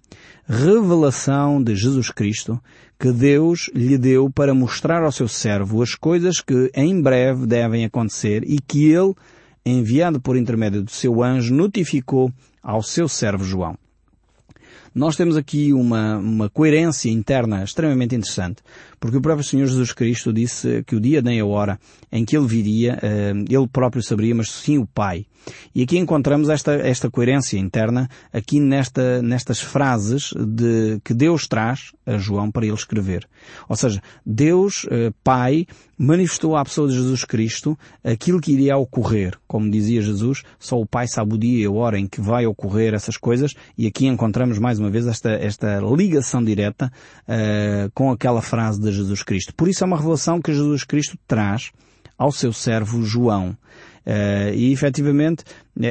Revelação 0.46 1.62
de 1.62 1.74
Jesus 1.74 2.10
Cristo 2.10 2.60
que 3.00 3.10
Deus 3.10 3.70
lhe 3.74 3.96
deu 3.96 4.28
para 4.28 4.52
mostrar 4.52 5.02
ao 5.02 5.10
seu 5.10 5.26
servo 5.26 5.82
as 5.82 5.94
coisas 5.94 6.42
que 6.42 6.70
em 6.74 7.00
breve 7.00 7.46
devem 7.46 7.86
acontecer 7.86 8.44
e 8.46 8.60
que 8.60 8.92
ele, 8.92 9.14
enviado 9.64 10.20
por 10.20 10.36
intermédio 10.36 10.82
do 10.82 10.90
seu 10.90 11.22
anjo, 11.22 11.54
notificou 11.54 12.32
ao 12.62 12.82
seu 12.82 13.08
servo 13.08 13.44
João. 13.44 13.76
Nós 14.94 15.16
temos 15.16 15.36
aqui 15.36 15.72
uma, 15.72 16.16
uma 16.18 16.50
coerência 16.50 17.08
interna 17.10 17.62
extremamente 17.62 18.14
interessante, 18.14 18.60
porque 19.00 19.16
o 19.16 19.20
próprio 19.20 19.42
Senhor 19.42 19.66
Jesus 19.66 19.92
Cristo 19.92 20.32
disse 20.32 20.84
que 20.86 20.94
o 20.94 21.00
dia 21.00 21.22
nem 21.22 21.40
a 21.40 21.46
hora 21.46 21.80
em 22.12 22.24
que 22.24 22.36
Ele 22.36 22.46
viria, 22.46 22.98
eh, 23.02 23.32
Ele 23.48 23.66
próprio 23.66 24.02
saberia, 24.02 24.34
mas 24.34 24.50
sim 24.50 24.76
o 24.76 24.86
Pai. 24.86 25.26
E 25.74 25.82
aqui 25.82 25.98
encontramos 25.98 26.48
esta, 26.48 26.74
esta 26.74 27.10
coerência 27.10 27.58
interna 27.58 28.08
aqui 28.32 28.60
nesta, 28.60 29.22
nestas 29.22 29.60
frases 29.60 30.32
de, 30.36 31.00
que 31.02 31.14
Deus 31.14 31.46
traz 31.46 31.92
a 32.04 32.18
João 32.18 32.50
para 32.50 32.66
ele 32.66 32.74
escrever. 32.74 33.26
Ou 33.68 33.76
seja, 33.76 34.02
Deus, 34.24 34.86
eh, 34.90 35.12
Pai, 35.24 35.66
manifestou 35.96 36.56
à 36.56 36.64
pessoa 36.64 36.88
de 36.88 36.94
Jesus 36.94 37.24
Cristo 37.24 37.78
aquilo 38.02 38.40
que 38.40 38.52
iria 38.52 38.76
ocorrer. 38.76 39.38
Como 39.46 39.70
dizia 39.70 40.02
Jesus, 40.02 40.42
só 40.58 40.80
o 40.80 40.86
Pai 40.86 41.06
sabe 41.06 41.34
o 41.34 41.38
dia 41.38 41.62
e 41.62 41.66
a 41.66 41.70
hora 41.70 41.98
em 41.98 42.06
que 42.06 42.20
vai 42.20 42.46
ocorrer 42.46 42.94
essas 42.94 43.16
coisas 43.16 43.52
e 43.76 43.86
aqui 43.86 44.06
encontramos 44.06 44.58
mais 44.58 44.78
uma 44.78 44.90
vez 44.90 45.06
esta, 45.06 45.30
esta 45.30 45.78
ligação 45.80 46.42
direta 46.42 46.90
uh, 47.28 47.90
com 47.94 48.10
aquela 48.10 48.40
frase 48.40 48.80
de 48.80 48.89
Jesus 48.90 49.22
Cristo. 49.22 49.54
Por 49.54 49.68
isso 49.68 49.84
é 49.84 49.86
uma 49.86 49.96
revelação 49.96 50.40
que 50.40 50.52
Jesus 50.52 50.84
Cristo 50.84 51.18
traz 51.26 51.70
ao 52.18 52.30
seu 52.30 52.52
servo 52.52 53.02
João. 53.02 53.56
Uh, 54.06 54.54
e 54.54 54.72
efetivamente 54.72 55.44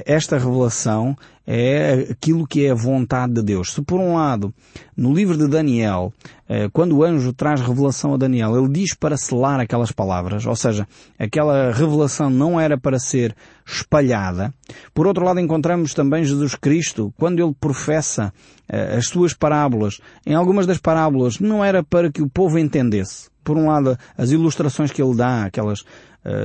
esta 0.05 0.37
revelação 0.37 1.15
é 1.45 2.07
aquilo 2.11 2.45
que 2.45 2.65
é 2.65 2.71
a 2.71 2.75
vontade 2.75 3.33
de 3.33 3.43
Deus. 3.43 3.73
Se 3.73 3.81
por 3.81 3.99
um 3.99 4.15
lado, 4.15 4.53
no 4.97 5.13
livro 5.13 5.37
de 5.37 5.47
Daniel, 5.47 6.11
uh, 6.49 6.69
quando 6.71 6.97
o 6.97 7.03
anjo 7.03 7.31
traz 7.33 7.61
revelação 7.61 8.13
a 8.13 8.17
Daniel, 8.17 8.57
ele 8.57 8.69
diz 8.69 8.95
para 8.95 9.15
selar 9.15 9.59
aquelas 9.59 9.91
palavras, 9.91 10.45
ou 10.45 10.55
seja, 10.55 10.87
aquela 11.17 11.71
revelação 11.71 12.29
não 12.29 12.59
era 12.59 12.77
para 12.77 12.99
ser 12.99 13.35
espalhada. 13.65 14.53
Por 14.93 15.05
outro 15.05 15.23
lado, 15.23 15.39
encontramos 15.39 15.93
também 15.93 16.23
Jesus 16.23 16.55
Cristo, 16.55 17.13
quando 17.15 17.39
ele 17.41 17.55
professa 17.59 18.33
uh, 18.71 18.97
as 18.97 19.07
suas 19.07 19.33
parábolas. 19.33 19.99
Em 20.25 20.33
algumas 20.33 20.65
das 20.65 20.79
parábolas 20.79 21.39
não 21.39 21.63
era 21.63 21.83
para 21.83 22.11
que 22.11 22.21
o 22.21 22.29
povo 22.29 22.57
entendesse. 22.57 23.29
Por 23.43 23.57
um 23.57 23.67
lado, 23.67 23.97
as 24.15 24.31
ilustrações 24.31 24.91
que 24.91 25.01
ele 25.01 25.15
dá, 25.15 25.45
aquelas 25.45 25.83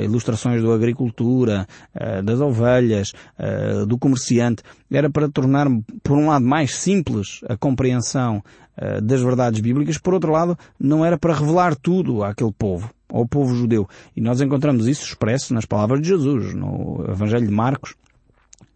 ilustrações 0.02 0.62
da 0.62 0.74
agricultura, 0.74 1.66
uh, 1.94 2.22
das 2.22 2.40
ovelhas, 2.40 3.12
uh, 3.38 3.86
do 3.86 3.98
comerciante, 3.98 4.62
era 4.90 5.10
para 5.10 5.28
tornar, 5.28 5.66
por 6.02 6.16
um 6.16 6.28
lado, 6.28 6.44
mais 6.44 6.74
simples 6.74 7.40
a 7.48 7.56
compreensão 7.56 8.42
das 9.04 9.22
verdades 9.22 9.60
bíblicas, 9.60 9.98
por 9.98 10.14
outro 10.14 10.32
lado, 10.32 10.58
não 10.80 11.04
era 11.04 11.16
para 11.16 11.32
revelar 11.32 11.76
tudo 11.76 12.24
àquele 12.24 12.52
povo, 12.52 12.90
ao 13.08 13.24
povo 13.24 13.54
judeu. 13.54 13.88
E 14.16 14.20
nós 14.20 14.40
encontramos 14.40 14.88
isso 14.88 15.06
expresso 15.06 15.54
nas 15.54 15.64
palavras 15.64 16.02
de 16.02 16.08
Jesus, 16.08 16.52
no 16.54 17.04
Evangelho 17.08 17.46
de 17.46 17.52
Marcos, 17.52 17.94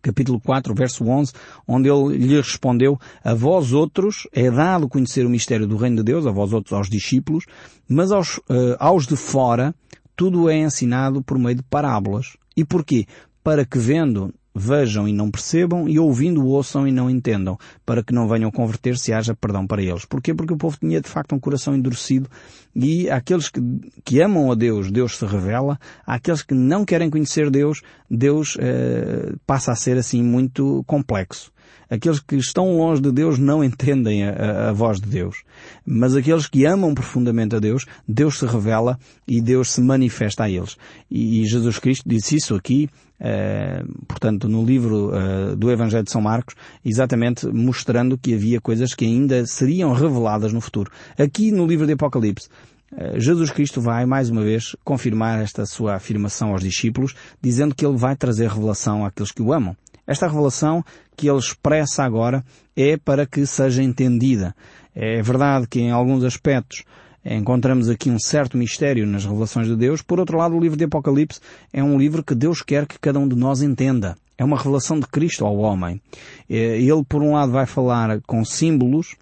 capítulo 0.00 0.40
4, 0.40 0.74
verso 0.74 1.04
11, 1.04 1.32
onde 1.66 1.88
ele 1.88 2.16
lhe 2.16 2.36
respondeu, 2.36 2.98
a 3.22 3.34
vós 3.34 3.72
outros 3.72 4.26
é 4.32 4.50
dado 4.50 4.88
conhecer 4.88 5.26
o 5.26 5.30
mistério 5.30 5.66
do 5.66 5.76
reino 5.76 5.96
de 5.96 6.04
Deus, 6.04 6.26
a 6.26 6.30
vós 6.30 6.52
outros 6.52 6.72
aos 6.72 6.88
discípulos, 6.88 7.44
mas 7.88 8.12
aos, 8.12 8.38
uh, 8.38 8.76
aos 8.78 9.06
de 9.06 9.16
fora 9.16 9.74
tudo 10.18 10.50
é 10.50 10.58
ensinado 10.58 11.22
por 11.22 11.38
meio 11.38 11.54
de 11.54 11.62
parábolas. 11.62 12.36
E 12.56 12.64
porquê? 12.64 13.06
Para 13.40 13.64
que 13.64 13.78
vendo 13.78 14.34
vejam 14.52 15.06
e 15.06 15.12
não 15.12 15.30
percebam, 15.30 15.88
e 15.88 15.96
ouvindo 15.96 16.44
ouçam 16.44 16.88
e 16.88 16.90
não 16.90 17.08
entendam, 17.08 17.56
para 17.86 18.02
que 18.02 18.12
não 18.12 18.26
venham 18.26 18.50
converter-se 18.50 19.12
e 19.12 19.14
haja 19.14 19.32
perdão 19.32 19.64
para 19.64 19.80
eles. 19.80 20.04
Porquê? 20.04 20.34
Porque 20.34 20.52
o 20.52 20.56
povo 20.56 20.76
tinha 20.76 21.00
de 21.00 21.08
facto 21.08 21.36
um 21.36 21.38
coração 21.38 21.76
endurecido 21.76 22.28
e 22.74 23.08
aqueles 23.08 23.48
que, 23.48 23.60
que 24.04 24.20
amam 24.20 24.50
a 24.50 24.56
Deus, 24.56 24.90
Deus 24.90 25.16
se 25.16 25.24
revela, 25.24 25.78
aqueles 26.04 26.42
que 26.42 26.54
não 26.54 26.84
querem 26.84 27.08
conhecer 27.08 27.48
Deus, 27.48 27.82
Deus 28.10 28.56
eh, 28.58 29.34
passa 29.46 29.70
a 29.70 29.76
ser 29.76 29.96
assim 29.96 30.20
muito 30.20 30.82
complexo. 30.84 31.52
Aqueles 31.90 32.20
que 32.20 32.36
estão 32.36 32.76
longe 32.76 33.00
de 33.00 33.10
Deus 33.10 33.38
não 33.38 33.64
entendem 33.64 34.24
a, 34.24 34.68
a, 34.68 34.72
voz 34.72 35.00
de 35.00 35.08
Deus. 35.08 35.42
Mas 35.86 36.14
aqueles 36.14 36.46
que 36.46 36.66
amam 36.66 36.94
profundamente 36.94 37.56
a 37.56 37.58
Deus, 37.58 37.86
Deus 38.06 38.38
se 38.38 38.46
revela 38.46 38.98
e 39.26 39.40
Deus 39.40 39.72
se 39.72 39.80
manifesta 39.80 40.44
a 40.44 40.50
eles. 40.50 40.76
E, 41.10 41.42
e 41.42 41.46
Jesus 41.46 41.78
Cristo 41.78 42.06
disse 42.06 42.36
isso 42.36 42.54
aqui, 42.54 42.88
eh, 43.20 43.82
portanto, 44.06 44.48
no 44.48 44.64
livro 44.64 45.12
eh, 45.14 45.56
do 45.56 45.70
Evangelho 45.70 46.04
de 46.04 46.10
São 46.10 46.20
Marcos, 46.20 46.54
exatamente 46.84 47.46
mostrando 47.46 48.18
que 48.18 48.34
havia 48.34 48.60
coisas 48.60 48.94
que 48.94 49.04
ainda 49.04 49.46
seriam 49.46 49.92
reveladas 49.92 50.52
no 50.52 50.60
futuro. 50.60 50.90
Aqui 51.18 51.50
no 51.50 51.66
livro 51.66 51.86
de 51.86 51.94
Apocalipse, 51.94 52.48
eh, 52.96 53.18
Jesus 53.18 53.50
Cristo 53.50 53.80
vai, 53.80 54.06
mais 54.06 54.30
uma 54.30 54.42
vez, 54.42 54.76
confirmar 54.84 55.42
esta 55.42 55.66
sua 55.66 55.94
afirmação 55.96 56.50
aos 56.50 56.62
discípulos, 56.62 57.14
dizendo 57.40 57.74
que 57.74 57.84
Ele 57.84 57.96
vai 57.96 58.14
trazer 58.14 58.48
revelação 58.48 59.04
àqueles 59.04 59.32
que 59.32 59.42
o 59.42 59.52
amam. 59.52 59.76
Esta 60.08 60.26
revelação 60.26 60.82
que 61.14 61.28
ele 61.28 61.38
expressa 61.38 62.02
agora 62.02 62.42
é 62.74 62.96
para 62.96 63.26
que 63.26 63.44
seja 63.44 63.82
entendida. 63.82 64.56
É 64.94 65.20
verdade 65.20 65.66
que 65.68 65.80
em 65.80 65.90
alguns 65.90 66.24
aspectos 66.24 66.82
encontramos 67.22 67.90
aqui 67.90 68.08
um 68.08 68.18
certo 68.18 68.56
mistério 68.56 69.06
nas 69.06 69.26
revelações 69.26 69.66
de 69.66 69.76
Deus. 69.76 70.00
Por 70.00 70.18
outro 70.18 70.38
lado, 70.38 70.56
o 70.56 70.60
livro 70.60 70.78
de 70.78 70.84
Apocalipse 70.84 71.40
é 71.72 71.84
um 71.84 71.98
livro 71.98 72.24
que 72.24 72.34
Deus 72.34 72.62
quer 72.62 72.86
que 72.86 72.98
cada 72.98 73.18
um 73.18 73.28
de 73.28 73.36
nós 73.36 73.60
entenda. 73.60 74.16
É 74.38 74.44
uma 74.44 74.56
revelação 74.56 74.98
de 74.98 75.06
Cristo 75.06 75.44
ao 75.44 75.58
homem. 75.58 76.00
É, 76.48 76.80
ele, 76.80 77.04
por 77.06 77.22
um 77.22 77.34
lado, 77.34 77.52
vai 77.52 77.66
falar 77.66 78.20
com 78.26 78.42
símbolos, 78.44 79.14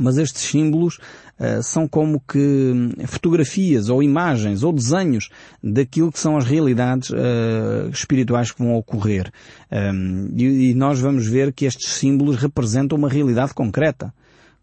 mas 0.00 0.16
estes 0.16 0.42
símbolos 0.42 0.96
uh, 1.38 1.62
são 1.62 1.86
como 1.86 2.20
que 2.20 2.38
hum, 2.38 2.90
fotografias 3.06 3.88
ou 3.88 4.02
imagens 4.02 4.62
ou 4.62 4.72
desenhos 4.72 5.28
daquilo 5.62 6.10
que 6.10 6.18
são 6.18 6.36
as 6.36 6.44
realidades 6.44 7.10
uh, 7.10 7.88
espirituais 7.92 8.50
que 8.50 8.62
vão 8.62 8.74
ocorrer. 8.74 9.30
Um, 9.70 10.30
e, 10.34 10.70
e 10.70 10.74
nós 10.74 10.98
vamos 11.00 11.26
ver 11.26 11.52
que 11.52 11.66
estes 11.66 11.92
símbolos 11.92 12.36
representam 12.36 12.96
uma 12.96 13.08
realidade 13.08 13.54
concreta. 13.54 14.12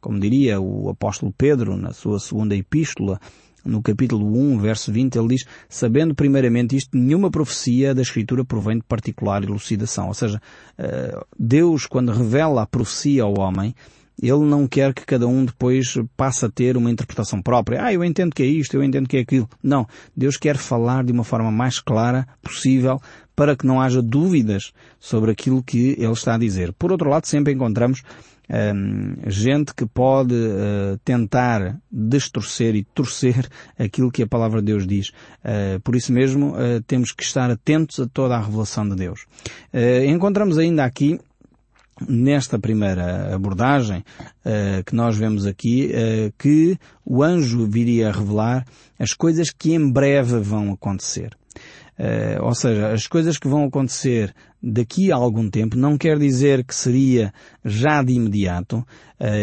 Como 0.02 0.20
diria 0.20 0.60
o 0.60 0.90
apóstolo 0.90 1.34
Pedro 1.38 1.76
na 1.76 1.94
sua 1.94 2.20
segunda 2.20 2.56
epístola, 2.56 3.20
no 3.68 3.82
capítulo 3.82 4.26
1, 4.26 4.60
verso 4.60 4.92
20, 4.92 5.18
ele 5.18 5.28
diz, 5.30 5.46
sabendo 5.68 6.16
primeiramente 6.16 6.76
isto, 6.76 6.98
nenhuma 6.98 7.30
profecia 7.30 7.94
da 7.94 8.02
Escritura 8.02 8.46
provém 8.46 8.78
de 8.78 8.84
particular 8.84 9.44
elucidação. 9.44 10.08
Ou 10.08 10.14
seja, 10.14 10.42
eh, 10.78 11.20
Deus, 11.38 11.86
quando 11.86 12.12
revela 12.12 12.62
a 12.62 12.66
profecia 12.66 13.24
ao 13.24 13.38
homem, 13.40 13.76
Ele 14.22 14.46
não 14.46 14.68
quer 14.68 14.94
que 14.94 15.06
cada 15.06 15.28
um 15.28 15.46
depois 15.46 15.96
passe 16.16 16.46
a 16.46 16.50
ter 16.50 16.76
uma 16.76 16.90
interpretação 16.90 17.42
própria. 17.42 17.84
Ah, 17.84 17.94
eu 17.94 18.04
entendo 18.04 18.34
que 18.34 18.44
é 18.44 18.48
isto, 18.48 18.76
eu 18.76 18.84
entendo 18.84 19.08
que 19.08 19.18
é 19.18 19.22
aquilo. 19.22 19.48
Não. 19.62 19.88
Deus 20.16 20.38
quer 20.38 20.58
falar 20.58 21.04
de 21.04 21.12
uma 21.12 21.24
forma 21.24 21.52
mais 21.52 21.80
clara 21.80 22.28
possível 22.42 23.00
para 23.36 23.56
que 23.56 23.68
não 23.68 23.80
haja 23.80 24.02
dúvidas 24.02 24.74
sobre 25.00 25.32
aquilo 25.32 25.62
que 25.62 25.96
Ele 26.00 26.12
está 26.12 26.34
a 26.34 26.40
dizer. 26.40 26.74
Por 26.74 26.92
outro 26.92 27.08
lado, 27.08 27.28
sempre 27.28 27.54
encontramos 27.54 28.02
hum, 28.50 29.16
gente 29.28 29.76
que 29.76 29.86
pode 29.86 30.34
uh, 30.34 30.98
tentar 31.06 31.80
distorcer 31.92 32.76
e 32.76 32.84
torcer 32.84 33.48
aquilo 33.78 34.12
que 34.12 34.24
a 34.24 34.28
palavra 34.28 34.60
de 34.60 34.66
Deus 34.66 34.88
diz. 34.88 35.10
Uh, 35.46 35.80
por 35.84 35.96
isso 35.96 36.12
mesmo, 36.12 36.54
uh, 36.54 36.82
temos 36.88 37.12
que 37.12 37.24
estar 37.24 37.52
atentos 37.52 38.00
a 38.00 38.08
toda 38.08 38.36
a 38.36 38.42
revelação 38.42 38.90
de 38.90 38.96
Deus. 38.96 39.28
encontramos 40.10 40.58
ainda 40.58 40.84
aqui 40.84 41.20
nesta 42.08 42.60
primeira 42.60 43.34
abordagem 43.34 44.00
uh, 44.00 44.84
que 44.86 44.96
nós 44.96 45.18
vemos 45.18 45.46
aqui 45.46 45.92
uh, 45.92 46.34
que 46.38 46.78
o 47.06 47.24
anjo 47.24 47.66
viria 47.66 48.10
a 48.10 48.12
revelar 48.12 48.66
as 49.00 49.14
coisas 49.14 49.50
que 49.50 49.74
em 49.74 49.92
breve 49.92 50.40
vão 50.40 50.72
acontecer. 50.72 51.36
Uh, 51.98 52.44
ou 52.44 52.54
seja, 52.54 52.92
as 52.92 53.08
coisas 53.08 53.38
que 53.38 53.48
vão 53.48 53.64
acontecer 53.64 54.34
daqui 54.62 55.12
a 55.12 55.16
algum 55.16 55.50
tempo 55.50 55.76
não 55.76 55.98
quer 55.98 56.20
dizer 56.20 56.64
que 56.64 56.76
seria 56.76 57.34
já 57.64 58.04
de 58.04 58.14
imediato 58.14 58.86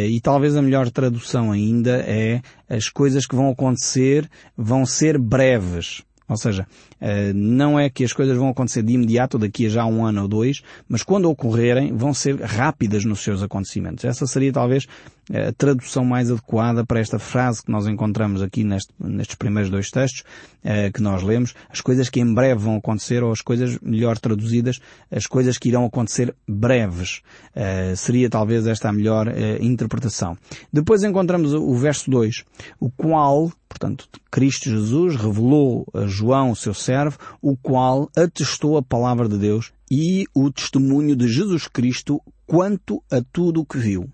e 0.09 0.21
talvez 0.21 0.57
a 0.57 0.63
melhor 0.63 0.91
tradução 0.91 1.51
ainda 1.51 1.99
é 1.99 2.41
as 2.69 2.89
coisas 2.89 3.25
que 3.27 3.35
vão 3.35 3.49
acontecer 3.49 4.29
vão 4.57 4.85
ser 4.85 5.19
breves. 5.19 6.05
Ou 6.29 6.37
seja, 6.37 6.67
eh, 7.01 7.33
não 7.35 7.79
é 7.79 7.91
que 7.91 8.03
as 8.03 8.13
coisas 8.13 8.37
vão 8.37 8.49
acontecer 8.49 8.83
de 8.83 8.95
imediato, 8.95 9.39
daqui 9.39 9.67
a 9.67 9.69
já 9.69 9.85
um 9.85 10.05
ano 10.05 10.23
ou 10.23 10.29
dois, 10.29 10.63
mas 10.89 11.03
quando 11.03 11.29
ocorrerem, 11.29 11.95
vão 11.95 12.15
ser 12.15 12.41
rápidas 12.41 13.05
nos 13.05 13.21
seus 13.21 13.43
acontecimentos. 13.43 14.05
Essa 14.05 14.27
seria 14.27 14.53
talvez 14.53 14.87
a 15.33 15.53
tradução 15.53 16.05
mais 16.05 16.31
adequada 16.31 16.85
para 16.85 17.01
esta 17.01 17.19
frase 17.19 17.63
que 17.63 17.71
nós 17.71 17.87
encontramos 17.87 18.43
aqui 18.43 18.63
neste, 18.63 18.93
nestes 18.99 19.37
primeiros 19.37 19.71
dois 19.71 19.91
textos 19.91 20.23
uh, 20.65 20.93
que 20.93 21.01
nós 21.01 21.23
lemos, 21.23 21.55
as 21.71 21.81
coisas 21.81 22.11
que 22.11 22.21
em 22.21 22.35
breve 22.35 22.61
vão 22.61 22.77
acontecer, 22.77 23.23
ou 23.23 23.33
as 23.33 23.41
coisas 23.41 23.79
melhor 23.81 24.19
traduzidas, 24.19 24.81
as 25.11 25.27
coisas 25.27 25.57
que 25.57 25.69
irão 25.69 25.85
acontecer 25.85 26.35
breves. 26.47 27.23
Uh, 27.55 27.97
seria 27.97 28.29
talvez 28.29 28.67
esta 28.67 28.89
a 28.89 28.93
melhor 28.93 29.29
uh, 29.29 29.33
interpretação. 29.61 30.37
Depois 30.73 31.03
encontramos 31.03 31.53
o, 31.55 31.63
o 31.63 31.75
verso 31.75 32.11
2, 32.11 32.45
o 32.79 32.91
qual, 32.91 33.51
portanto, 33.69 34.09
Cristo 34.31 34.69
Jesus 34.69 35.17
revelou 35.17 35.87
a 35.95 36.07
João, 36.07 36.55
seu 36.55 36.75
servo, 36.75 37.19
o 37.41 37.57
qual 37.57 38.11
atestou 38.17 38.77
a 38.77 38.83
palavra 38.83 39.29
de 39.29 39.39
Deus 39.39 39.73
e 39.91 40.25
o 40.35 40.51
testemunho 40.51 41.15
de 41.17 41.29
Jesus 41.29 41.69
Cristo 41.69 42.21
quanto 42.47 43.03
a 43.11 43.23
tudo 43.33 43.61
o 43.61 43.65
que 43.65 43.79
viu. 43.79 44.11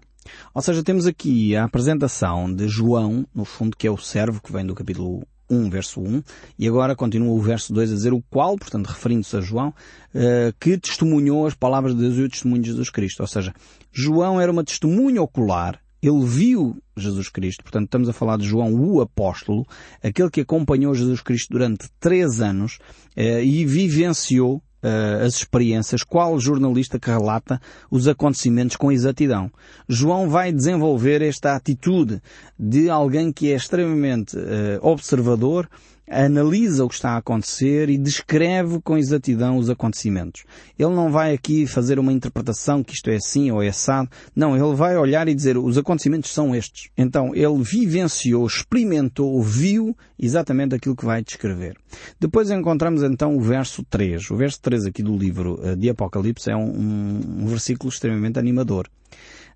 Ou 0.54 0.62
seja, 0.62 0.82
temos 0.82 1.06
aqui 1.06 1.54
a 1.56 1.64
apresentação 1.64 2.52
de 2.52 2.68
João, 2.68 3.26
no 3.34 3.44
fundo, 3.44 3.76
que 3.76 3.86
é 3.86 3.90
o 3.90 3.96
servo 3.96 4.40
que 4.40 4.52
vem 4.52 4.66
do 4.66 4.74
capítulo 4.74 5.26
1, 5.50 5.68
verso 5.68 6.00
1, 6.00 6.22
e 6.58 6.68
agora 6.68 6.94
continua 6.94 7.34
o 7.34 7.40
verso 7.40 7.72
2 7.72 7.92
a 7.92 7.94
dizer 7.94 8.12
o 8.12 8.22
qual, 8.30 8.56
portanto, 8.56 8.86
referindo-se 8.86 9.36
a 9.36 9.40
João, 9.40 9.68
uh, 9.68 10.54
que 10.60 10.78
testemunhou 10.78 11.46
as 11.46 11.54
palavras 11.54 11.94
de 11.94 12.00
Deus 12.00 12.16
e 12.16 12.22
o 12.22 12.28
testemunho 12.28 12.62
de 12.62 12.70
Jesus 12.70 12.90
Cristo. 12.90 13.20
Ou 13.20 13.26
seja, 13.26 13.52
João 13.92 14.40
era 14.40 14.52
uma 14.52 14.64
testemunha 14.64 15.20
ocular, 15.20 15.80
ele 16.02 16.24
viu 16.24 16.80
Jesus 16.96 17.28
Cristo, 17.28 17.62
portanto 17.62 17.84
estamos 17.84 18.08
a 18.08 18.12
falar 18.12 18.38
de 18.38 18.46
João 18.46 18.72
o 18.74 19.00
apóstolo, 19.00 19.66
aquele 20.02 20.30
que 20.30 20.40
acompanhou 20.40 20.94
Jesus 20.94 21.20
Cristo 21.20 21.48
durante 21.50 21.88
três 21.98 22.40
anos 22.40 22.78
uh, 23.16 23.42
e 23.42 23.66
vivenciou 23.66 24.62
uh, 24.82 25.24
as 25.24 25.34
experiências, 25.34 26.02
qual 26.02 26.38
jornalista 26.38 26.98
que 26.98 27.10
relata 27.10 27.60
os 27.90 28.08
acontecimentos 28.08 28.76
com 28.76 28.92
exatidão. 28.92 29.50
João 29.88 30.28
vai 30.28 30.52
desenvolver 30.52 31.22
esta 31.22 31.54
atitude 31.54 32.20
de 32.58 32.88
alguém 32.90 33.32
que 33.32 33.52
é 33.52 33.56
extremamente 33.56 34.36
uh, 34.36 34.78
observador, 34.80 35.68
analisa 36.10 36.84
o 36.84 36.88
que 36.88 36.94
está 36.96 37.10
a 37.12 37.18
acontecer 37.18 37.88
e 37.88 37.96
descreve 37.96 38.80
com 38.80 38.98
exatidão 38.98 39.56
os 39.56 39.70
acontecimentos. 39.70 40.44
Ele 40.76 40.94
não 40.94 41.10
vai 41.10 41.32
aqui 41.32 41.66
fazer 41.66 41.98
uma 41.98 42.12
interpretação 42.12 42.82
que 42.82 42.94
isto 42.94 43.08
é 43.08 43.16
assim 43.16 43.50
ou 43.50 43.62
é 43.62 43.68
assado. 43.68 44.10
Não, 44.34 44.56
ele 44.56 44.74
vai 44.74 44.96
olhar 44.96 45.28
e 45.28 45.34
dizer 45.34 45.56
os 45.56 45.78
acontecimentos 45.78 46.32
são 46.32 46.54
estes. 46.54 46.90
Então 46.96 47.34
ele 47.34 47.62
vivenciou, 47.62 48.44
experimentou, 48.46 49.40
viu 49.40 49.96
exatamente 50.18 50.74
aquilo 50.74 50.96
que 50.96 51.04
vai 51.04 51.22
descrever. 51.22 51.76
Depois 52.18 52.50
encontramos 52.50 53.02
então 53.02 53.36
o 53.36 53.40
verso 53.40 53.84
3. 53.84 54.30
O 54.30 54.36
verso 54.36 54.60
3 54.60 54.86
aqui 54.86 55.02
do 55.02 55.16
livro 55.16 55.60
eh, 55.62 55.76
de 55.76 55.88
Apocalipse 55.88 56.50
é 56.50 56.56
um, 56.56 56.70
um, 56.70 57.20
um 57.42 57.46
versículo 57.46 57.88
extremamente 57.88 58.38
animador. 58.38 58.88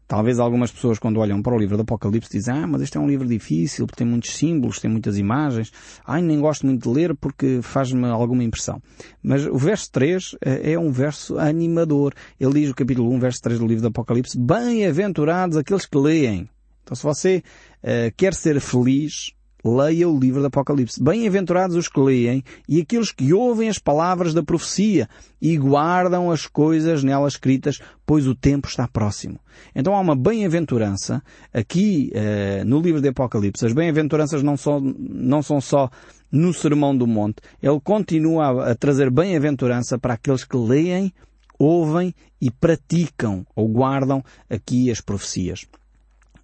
Talvez 0.06 0.38
algumas 0.38 0.70
pessoas 0.70 0.98
quando 0.98 1.18
olham 1.18 1.42
para 1.42 1.54
o 1.54 1.58
livro 1.58 1.76
do 1.76 1.82
Apocalipse 1.82 2.30
dizem, 2.30 2.54
ah, 2.54 2.66
mas 2.66 2.82
este 2.82 2.98
é 2.98 3.00
um 3.00 3.06
livro 3.06 3.26
difícil, 3.26 3.86
porque 3.86 3.98
tem 3.98 4.06
muitos 4.06 4.36
símbolos, 4.36 4.78
tem 4.78 4.90
muitas 4.90 5.16
imagens. 5.16 5.72
Ai, 6.06 6.20
nem 6.20 6.38
gosto 6.40 6.66
muito 6.66 6.82
de 6.82 6.94
ler 6.94 7.14
porque 7.16 7.60
faz-me 7.62 8.06
alguma 8.06 8.44
impressão. 8.44 8.82
Mas 9.22 9.46
o 9.46 9.56
verso 9.56 9.90
3 9.92 10.36
eh, 10.44 10.72
é 10.72 10.78
um 10.78 10.90
verso 10.90 11.38
animador. 11.38 12.14
Ele 12.38 12.60
diz 12.60 12.68
no 12.68 12.74
capítulo 12.74 13.10
1, 13.12 13.18
verso 13.18 13.40
3 13.42 13.58
do 13.58 13.66
livro 13.66 13.82
do 13.82 13.88
Apocalipse, 13.88 14.38
bem-aventurados 14.38 15.56
aqueles 15.56 15.86
que 15.86 15.96
leem. 15.96 16.48
Então 16.82 16.94
se 16.94 17.02
você 17.02 17.42
uh, 17.82 18.12
quer 18.14 18.34
ser 18.34 18.60
feliz, 18.60 19.32
leia 19.64 20.08
o 20.08 20.18
livro 20.18 20.40
do 20.40 20.46
Apocalipse. 20.46 21.02
Bem-aventurados 21.02 21.74
os 21.74 21.88
que 21.88 21.98
leem 21.98 22.44
e 22.68 22.80
aqueles 22.80 23.10
que 23.10 23.32
ouvem 23.32 23.68
as 23.68 23.78
palavras 23.78 24.34
da 24.34 24.42
profecia 24.42 25.08
e 25.40 25.56
guardam 25.56 26.30
as 26.30 26.46
coisas 26.46 27.02
nela 27.02 27.26
escritas, 27.26 27.80
pois 28.04 28.26
o 28.26 28.34
tempo 28.34 28.68
está 28.68 28.86
próximo. 28.86 29.40
Então 29.74 29.94
há 29.94 30.00
uma 30.00 30.14
bem-aventurança 30.14 31.22
aqui 31.52 32.12
uh, 32.14 32.64
no 32.64 32.80
livro 32.80 33.00
do 33.00 33.08
Apocalipse. 33.08 33.64
As 33.64 33.72
bem-aventuranças 33.72 34.42
não 34.42 34.56
são, 34.56 34.80
não 34.80 35.42
são 35.42 35.60
só 35.60 35.88
no 36.30 36.52
Sermão 36.52 36.96
do 36.96 37.06
Monte. 37.06 37.36
Ele 37.62 37.80
continua 37.80 38.44
a, 38.44 38.70
a 38.72 38.74
trazer 38.74 39.10
bem-aventurança 39.10 39.98
para 39.98 40.14
aqueles 40.14 40.44
que 40.44 40.56
leem, 40.56 41.12
ouvem 41.58 42.14
e 42.40 42.50
praticam 42.50 43.46
ou 43.56 43.68
guardam 43.68 44.22
aqui 44.50 44.90
as 44.90 45.00
profecias 45.00 45.66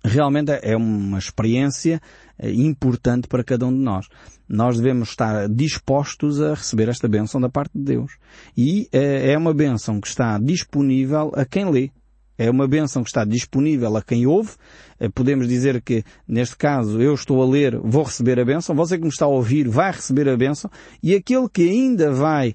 realmente 0.04 0.50
é 0.62 0.76
uma 0.76 1.18
experiência 1.18 2.00
eh, 2.29 2.29
importante 2.48 3.28
para 3.28 3.44
cada 3.44 3.66
um 3.66 3.72
de 3.72 3.82
nós. 3.82 4.06
Nós 4.48 4.76
devemos 4.76 5.10
estar 5.10 5.48
dispostos 5.48 6.40
a 6.40 6.54
receber 6.54 6.88
esta 6.88 7.06
bênção 7.06 7.40
da 7.40 7.48
parte 7.48 7.72
de 7.74 7.84
Deus. 7.84 8.12
E 8.56 8.88
eh, 8.92 9.32
é 9.32 9.38
uma 9.38 9.52
bênção 9.52 10.00
que 10.00 10.08
está 10.08 10.38
disponível 10.38 11.30
a 11.34 11.44
quem 11.44 11.70
lê. 11.70 11.90
É 12.38 12.50
uma 12.50 12.66
bênção 12.66 13.02
que 13.02 13.10
está 13.10 13.24
disponível 13.24 13.96
a 13.96 14.02
quem 14.02 14.26
ouve. 14.26 14.52
Eh, 14.98 15.08
podemos 15.08 15.46
dizer 15.46 15.82
que, 15.82 16.02
neste 16.26 16.56
caso, 16.56 17.00
eu 17.00 17.14
estou 17.14 17.42
a 17.42 17.46
ler, 17.46 17.78
vou 17.78 18.02
receber 18.02 18.40
a 18.40 18.44
bênção. 18.44 18.74
Você 18.74 18.96
que 18.96 19.04
me 19.04 19.10
está 19.10 19.26
a 19.26 19.28
ouvir 19.28 19.68
vai 19.68 19.92
receber 19.92 20.28
a 20.28 20.36
bênção. 20.36 20.70
E 21.02 21.14
aquele 21.14 21.48
que 21.48 21.68
ainda 21.68 22.10
vai 22.10 22.54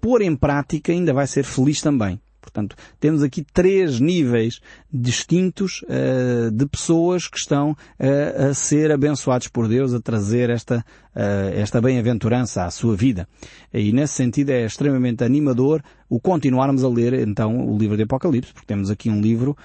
pôr 0.00 0.22
em 0.22 0.34
prática 0.34 0.90
ainda 0.90 1.12
vai 1.12 1.26
ser 1.26 1.44
feliz 1.44 1.82
também. 1.82 2.18
Portanto, 2.46 2.76
temos 3.00 3.24
aqui 3.24 3.44
três 3.52 3.98
níveis 3.98 4.60
distintos 4.92 5.82
uh, 5.82 6.50
de 6.50 6.64
pessoas 6.66 7.26
que 7.26 7.36
estão 7.36 7.72
uh, 7.72 8.50
a 8.50 8.54
ser 8.54 8.92
abençoados 8.92 9.48
por 9.48 9.68
Deus, 9.68 9.92
a 9.92 10.00
trazer 10.00 10.48
esta, 10.48 10.78
uh, 10.78 11.52
esta 11.54 11.80
bem-aventurança 11.80 12.64
à 12.64 12.70
sua 12.70 12.94
vida. 12.94 13.28
E 13.74 13.92
nesse 13.92 14.14
sentido 14.14 14.50
é 14.50 14.64
extremamente 14.64 15.24
animador 15.24 15.82
o 16.08 16.20
continuarmos 16.20 16.84
a 16.84 16.88
ler 16.88 17.14
então 17.14 17.68
o 17.68 17.76
livro 17.76 17.96
de 17.96 18.04
Apocalipse, 18.04 18.52
porque 18.52 18.66
temos 18.66 18.90
aqui 18.90 19.10
um 19.10 19.20
livro 19.20 19.56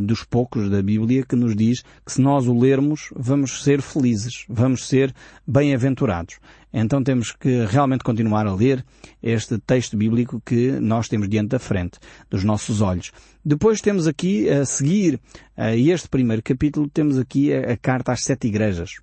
dos 0.00 0.24
poucos 0.24 0.68
da 0.68 0.82
Bíblia 0.82 1.24
que 1.24 1.36
nos 1.36 1.54
diz 1.54 1.84
que 2.04 2.12
se 2.12 2.20
nós 2.20 2.48
o 2.48 2.58
lermos 2.58 3.10
vamos 3.14 3.62
ser 3.62 3.80
felizes, 3.80 4.44
vamos 4.48 4.84
ser 4.84 5.14
bem-aventurados. 5.46 6.40
Então 6.76 7.04
temos 7.04 7.30
que 7.30 7.64
realmente 7.66 8.02
continuar 8.02 8.48
a 8.48 8.52
ler 8.52 8.84
este 9.22 9.58
texto 9.58 9.96
bíblico 9.96 10.42
que 10.44 10.72
nós 10.72 11.06
temos 11.06 11.28
diante 11.28 11.50
da 11.50 11.60
frente, 11.60 12.00
dos 12.28 12.42
nossos 12.42 12.80
olhos. 12.80 13.12
Depois 13.44 13.80
temos 13.80 14.08
aqui, 14.08 14.48
a 14.48 14.64
seguir 14.64 15.20
a 15.56 15.76
este 15.76 16.08
primeiro 16.08 16.42
capítulo, 16.42 16.88
temos 16.88 17.16
aqui 17.16 17.54
a, 17.54 17.74
a, 17.74 17.76
carta 17.76 18.10
às 18.10 18.24
sete 18.24 18.48
igrejas. 18.48 18.94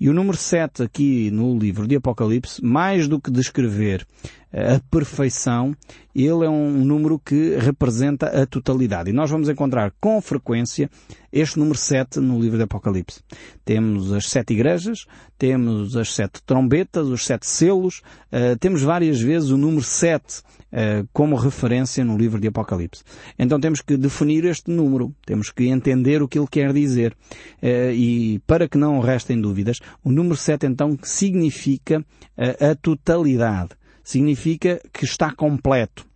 E 0.00 0.08
o 0.08 0.14
número 0.14 0.38
sete 0.38 0.82
aqui 0.82 1.30
no 1.30 1.58
livro 1.58 1.86
de 1.86 1.96
Apocalipse, 1.96 2.64
mais 2.64 3.06
do 3.06 3.20
que 3.20 3.30
descrever 3.30 4.06
a 4.50 4.80
perfeição, 4.90 5.76
ele 6.14 6.44
é 6.44 6.48
um 6.48 6.84
número 6.84 7.18
que 7.18 7.56
representa 7.56 8.26
a 8.26 8.46
totalidade. 8.46 9.10
E 9.10 9.12
nós 9.12 9.30
vamos 9.30 9.48
encontrar 9.48 9.92
com 10.00 10.20
frequência 10.22 10.90
este 11.32 11.58
número 11.58 11.78
sete 11.78 12.20
no 12.20 12.40
livro 12.40 12.56
de 12.56 12.64
Apocalipse. 12.64 13.20
Temos 13.64 14.12
as 14.12 14.28
sete 14.28 14.52
igrejas, 14.52 15.06
temos 15.38 15.96
as 15.96 16.12
sete 16.12 16.42
trombetas, 16.44 17.06
os 17.08 17.24
sete 17.24 17.46
selos, 17.46 18.02
uh, 18.32 18.58
temos 18.58 18.82
várias 18.82 19.20
vezes 19.20 19.50
o 19.50 19.56
número 19.56 19.82
sete 19.82 20.40
uh, 20.72 21.06
como 21.12 21.36
referência 21.36 22.04
no 22.04 22.16
livro 22.16 22.40
de 22.40 22.48
Apocalipse. 22.48 23.02
Então 23.38 23.60
temos 23.60 23.80
que 23.80 23.96
definir 23.96 24.44
este 24.44 24.70
número, 24.70 25.14
temos 25.24 25.50
que 25.50 25.68
entender 25.68 26.22
o 26.22 26.28
que 26.28 26.38
ele 26.38 26.48
quer 26.48 26.72
dizer. 26.72 27.16
Uh, 27.62 27.92
e 27.92 28.38
para 28.46 28.68
que 28.68 28.78
não 28.78 29.00
restem 29.00 29.40
dúvidas, 29.40 29.80
o 30.02 30.10
número 30.10 30.36
7 30.36 30.66
então 30.66 30.98
significa 31.02 32.04
a 32.36 32.74
totalidade. 32.74 33.70
Significa 34.02 34.80
que 34.92 35.04
está 35.04 35.30
completo. 35.30 36.09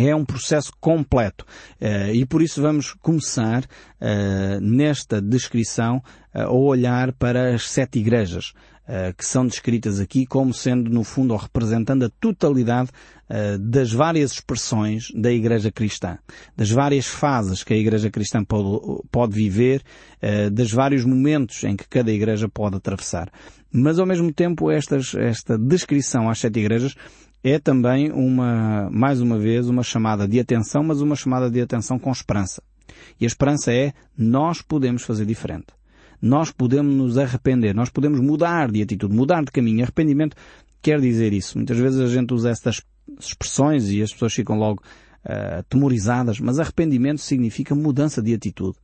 É 0.00 0.14
um 0.14 0.24
processo 0.24 0.70
completo 0.80 1.44
uh, 1.82 2.14
e 2.14 2.24
por 2.24 2.40
isso 2.40 2.62
vamos 2.62 2.92
começar 3.02 3.64
uh, 3.64 4.60
nesta 4.60 5.20
descrição 5.20 5.96
uh, 6.32 6.42
a 6.42 6.52
olhar 6.52 7.12
para 7.14 7.52
as 7.52 7.68
sete 7.68 7.98
igrejas 7.98 8.52
que 9.18 9.26
são 9.26 9.46
descritas 9.46 10.00
aqui 10.00 10.24
como 10.24 10.54
sendo 10.54 10.88
no 10.88 11.04
fundo 11.04 11.34
ou 11.34 11.38
representando 11.38 12.06
a 12.06 12.08
totalidade 12.08 12.88
das 13.60 13.92
várias 13.92 14.32
expressões 14.32 15.08
da 15.14 15.30
igreja 15.30 15.70
cristã, 15.70 16.16
das 16.56 16.70
várias 16.70 17.06
fases 17.06 17.62
que 17.62 17.74
a 17.74 17.76
igreja 17.76 18.10
cristã 18.10 18.42
pode, 18.42 19.34
viver, 19.34 19.82
dos 20.50 20.72
vários 20.72 21.04
momentos 21.04 21.62
em 21.64 21.76
que 21.76 21.86
cada 21.86 22.10
igreja 22.10 22.48
pode 22.48 22.76
atravessar. 22.76 23.30
Mas 23.70 23.98
ao 23.98 24.06
mesmo 24.06 24.32
tempo 24.32 24.70
esta 24.70 25.58
descrição 25.58 26.30
às 26.30 26.38
sete 26.38 26.58
igrejas 26.58 26.94
é 27.42 27.58
também 27.58 28.10
uma, 28.10 28.90
mais 28.90 29.20
uma 29.20 29.38
vez, 29.38 29.68
uma 29.68 29.82
chamada 29.82 30.26
de 30.26 30.40
atenção, 30.40 30.82
mas 30.82 31.00
uma 31.00 31.16
chamada 31.16 31.50
de 31.50 31.60
atenção 31.60 31.98
com 31.98 32.10
esperança. 32.10 32.62
E 33.20 33.24
a 33.24 33.26
esperança 33.26 33.72
é, 33.72 33.92
nós 34.16 34.60
podemos 34.62 35.02
fazer 35.02 35.24
diferente. 35.24 35.66
Nós 36.20 36.50
podemos 36.50 36.94
nos 36.94 37.16
arrepender, 37.16 37.74
nós 37.74 37.90
podemos 37.90 38.20
mudar 38.20 38.70
de 38.70 38.82
atitude, 38.82 39.14
mudar 39.14 39.44
de 39.44 39.52
caminho. 39.52 39.82
Arrependimento 39.82 40.36
quer 40.82 41.00
dizer 41.00 41.32
isso. 41.32 41.56
Muitas 41.56 41.78
vezes 41.78 42.00
a 42.00 42.08
gente 42.08 42.34
usa 42.34 42.50
estas 42.50 42.82
expressões 43.20 43.88
e 43.88 44.02
as 44.02 44.12
pessoas 44.12 44.34
ficam 44.34 44.56
logo 44.58 44.82
uh, 45.24 45.62
temorizadas, 45.68 46.40
mas 46.40 46.58
arrependimento 46.58 47.20
significa 47.20 47.74
mudança 47.74 48.20
de 48.20 48.34
atitude. 48.34 48.76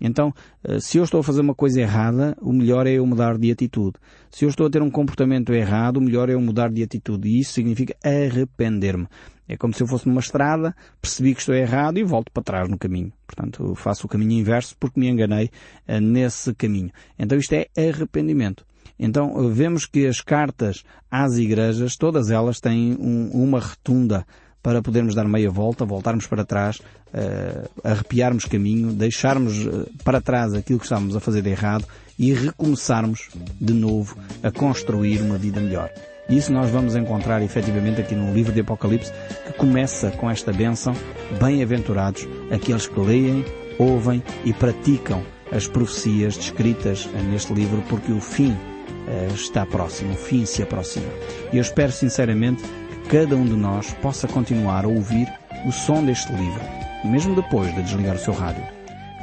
Então, 0.00 0.32
eh, 0.62 0.80
se 0.80 0.98
eu 0.98 1.04
estou 1.04 1.20
a 1.20 1.22
fazer 1.22 1.40
uma 1.40 1.54
coisa 1.54 1.80
errada, 1.80 2.36
o 2.40 2.52
melhor 2.52 2.86
é 2.86 2.92
eu 2.92 3.06
mudar 3.06 3.38
de 3.38 3.50
atitude. 3.50 3.94
Se 4.30 4.44
eu 4.44 4.48
estou 4.48 4.66
a 4.66 4.70
ter 4.70 4.82
um 4.82 4.90
comportamento 4.90 5.52
errado, 5.52 5.98
o 5.98 6.00
melhor 6.00 6.28
é 6.28 6.34
eu 6.34 6.40
mudar 6.40 6.70
de 6.70 6.82
atitude. 6.82 7.28
E 7.28 7.40
isso 7.40 7.52
significa 7.52 7.96
arrepender-me. 8.04 9.06
É 9.46 9.56
como 9.56 9.74
se 9.74 9.82
eu 9.82 9.86
fosse 9.86 10.08
numa 10.08 10.20
estrada, 10.20 10.74
percebi 11.00 11.34
que 11.34 11.40
estou 11.40 11.54
errado 11.54 11.98
e 11.98 12.04
volto 12.04 12.32
para 12.32 12.42
trás 12.42 12.68
no 12.68 12.78
caminho. 12.78 13.12
Portanto, 13.26 13.74
faço 13.74 14.06
o 14.06 14.08
caminho 14.08 14.32
inverso 14.32 14.74
porque 14.78 14.98
me 14.98 15.08
enganei 15.08 15.50
uh, 15.86 16.00
nesse 16.00 16.54
caminho. 16.54 16.90
Então 17.18 17.36
isto 17.36 17.52
é 17.52 17.66
arrependimento. 17.76 18.64
Então 18.98 19.34
uh, 19.34 19.50
vemos 19.50 19.84
que 19.84 20.06
as 20.06 20.20
cartas 20.20 20.82
às 21.10 21.36
igrejas, 21.36 21.96
todas 21.96 22.30
elas 22.30 22.58
têm 22.58 22.96
um, 22.98 23.30
uma 23.32 23.60
retunda 23.60 24.26
para 24.64 24.80
podermos 24.80 25.14
dar 25.14 25.28
meia 25.28 25.50
volta, 25.50 25.84
voltarmos 25.84 26.26
para 26.26 26.42
trás, 26.42 26.78
uh, 26.78 27.68
arrepiarmos 27.84 28.46
caminho, 28.46 28.94
deixarmos 28.94 29.66
uh, 29.66 29.86
para 30.02 30.22
trás 30.22 30.54
aquilo 30.54 30.78
que 30.78 30.86
estávamos 30.86 31.14
a 31.14 31.20
fazer 31.20 31.42
de 31.42 31.50
errado 31.50 31.84
e 32.18 32.32
recomeçarmos 32.32 33.28
de 33.60 33.74
novo 33.74 34.16
a 34.42 34.50
construir 34.50 35.20
uma 35.20 35.36
vida 35.36 35.60
melhor. 35.60 35.90
Isso 36.30 36.50
nós 36.50 36.70
vamos 36.70 36.96
encontrar 36.96 37.42
efetivamente 37.42 38.00
aqui 38.00 38.14
no 38.14 38.32
livro 38.32 38.54
de 38.54 38.60
Apocalipse, 38.60 39.12
que 39.46 39.52
começa 39.52 40.10
com 40.12 40.30
esta 40.30 40.50
bênção, 40.50 40.94
bem-aventurados 41.38 42.26
aqueles 42.50 42.86
que 42.86 42.98
leem, 42.98 43.44
ouvem 43.78 44.22
e 44.46 44.54
praticam 44.54 45.22
as 45.52 45.68
profecias 45.68 46.38
descritas 46.38 47.06
neste 47.30 47.52
livro, 47.52 47.82
porque 47.90 48.10
o 48.12 48.20
fim 48.20 48.52
uh, 48.52 49.34
está 49.34 49.66
próximo, 49.66 50.14
o 50.14 50.16
fim 50.16 50.46
se 50.46 50.62
aproxima. 50.62 51.12
E 51.52 51.58
eu 51.58 51.60
espero 51.60 51.92
sinceramente 51.92 52.64
cada 53.08 53.36
um 53.36 53.44
de 53.44 53.54
nós 53.54 53.92
possa 53.94 54.26
continuar 54.26 54.84
a 54.84 54.88
ouvir 54.88 55.32
o 55.66 55.72
som 55.72 56.04
deste 56.04 56.32
livro, 56.32 56.60
mesmo 57.04 57.34
depois 57.34 57.74
de 57.74 57.82
desligar 57.82 58.16
o 58.16 58.18
seu 58.18 58.34
rádio. 58.34 58.64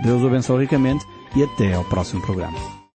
Deus 0.04 0.22
o 0.22 0.28
abençoe 0.28 0.62
ricamente 0.62 1.06
e 1.36 1.44
até 1.44 1.74
ao 1.74 1.86
próximo 1.86 2.22
programa. 2.22 2.81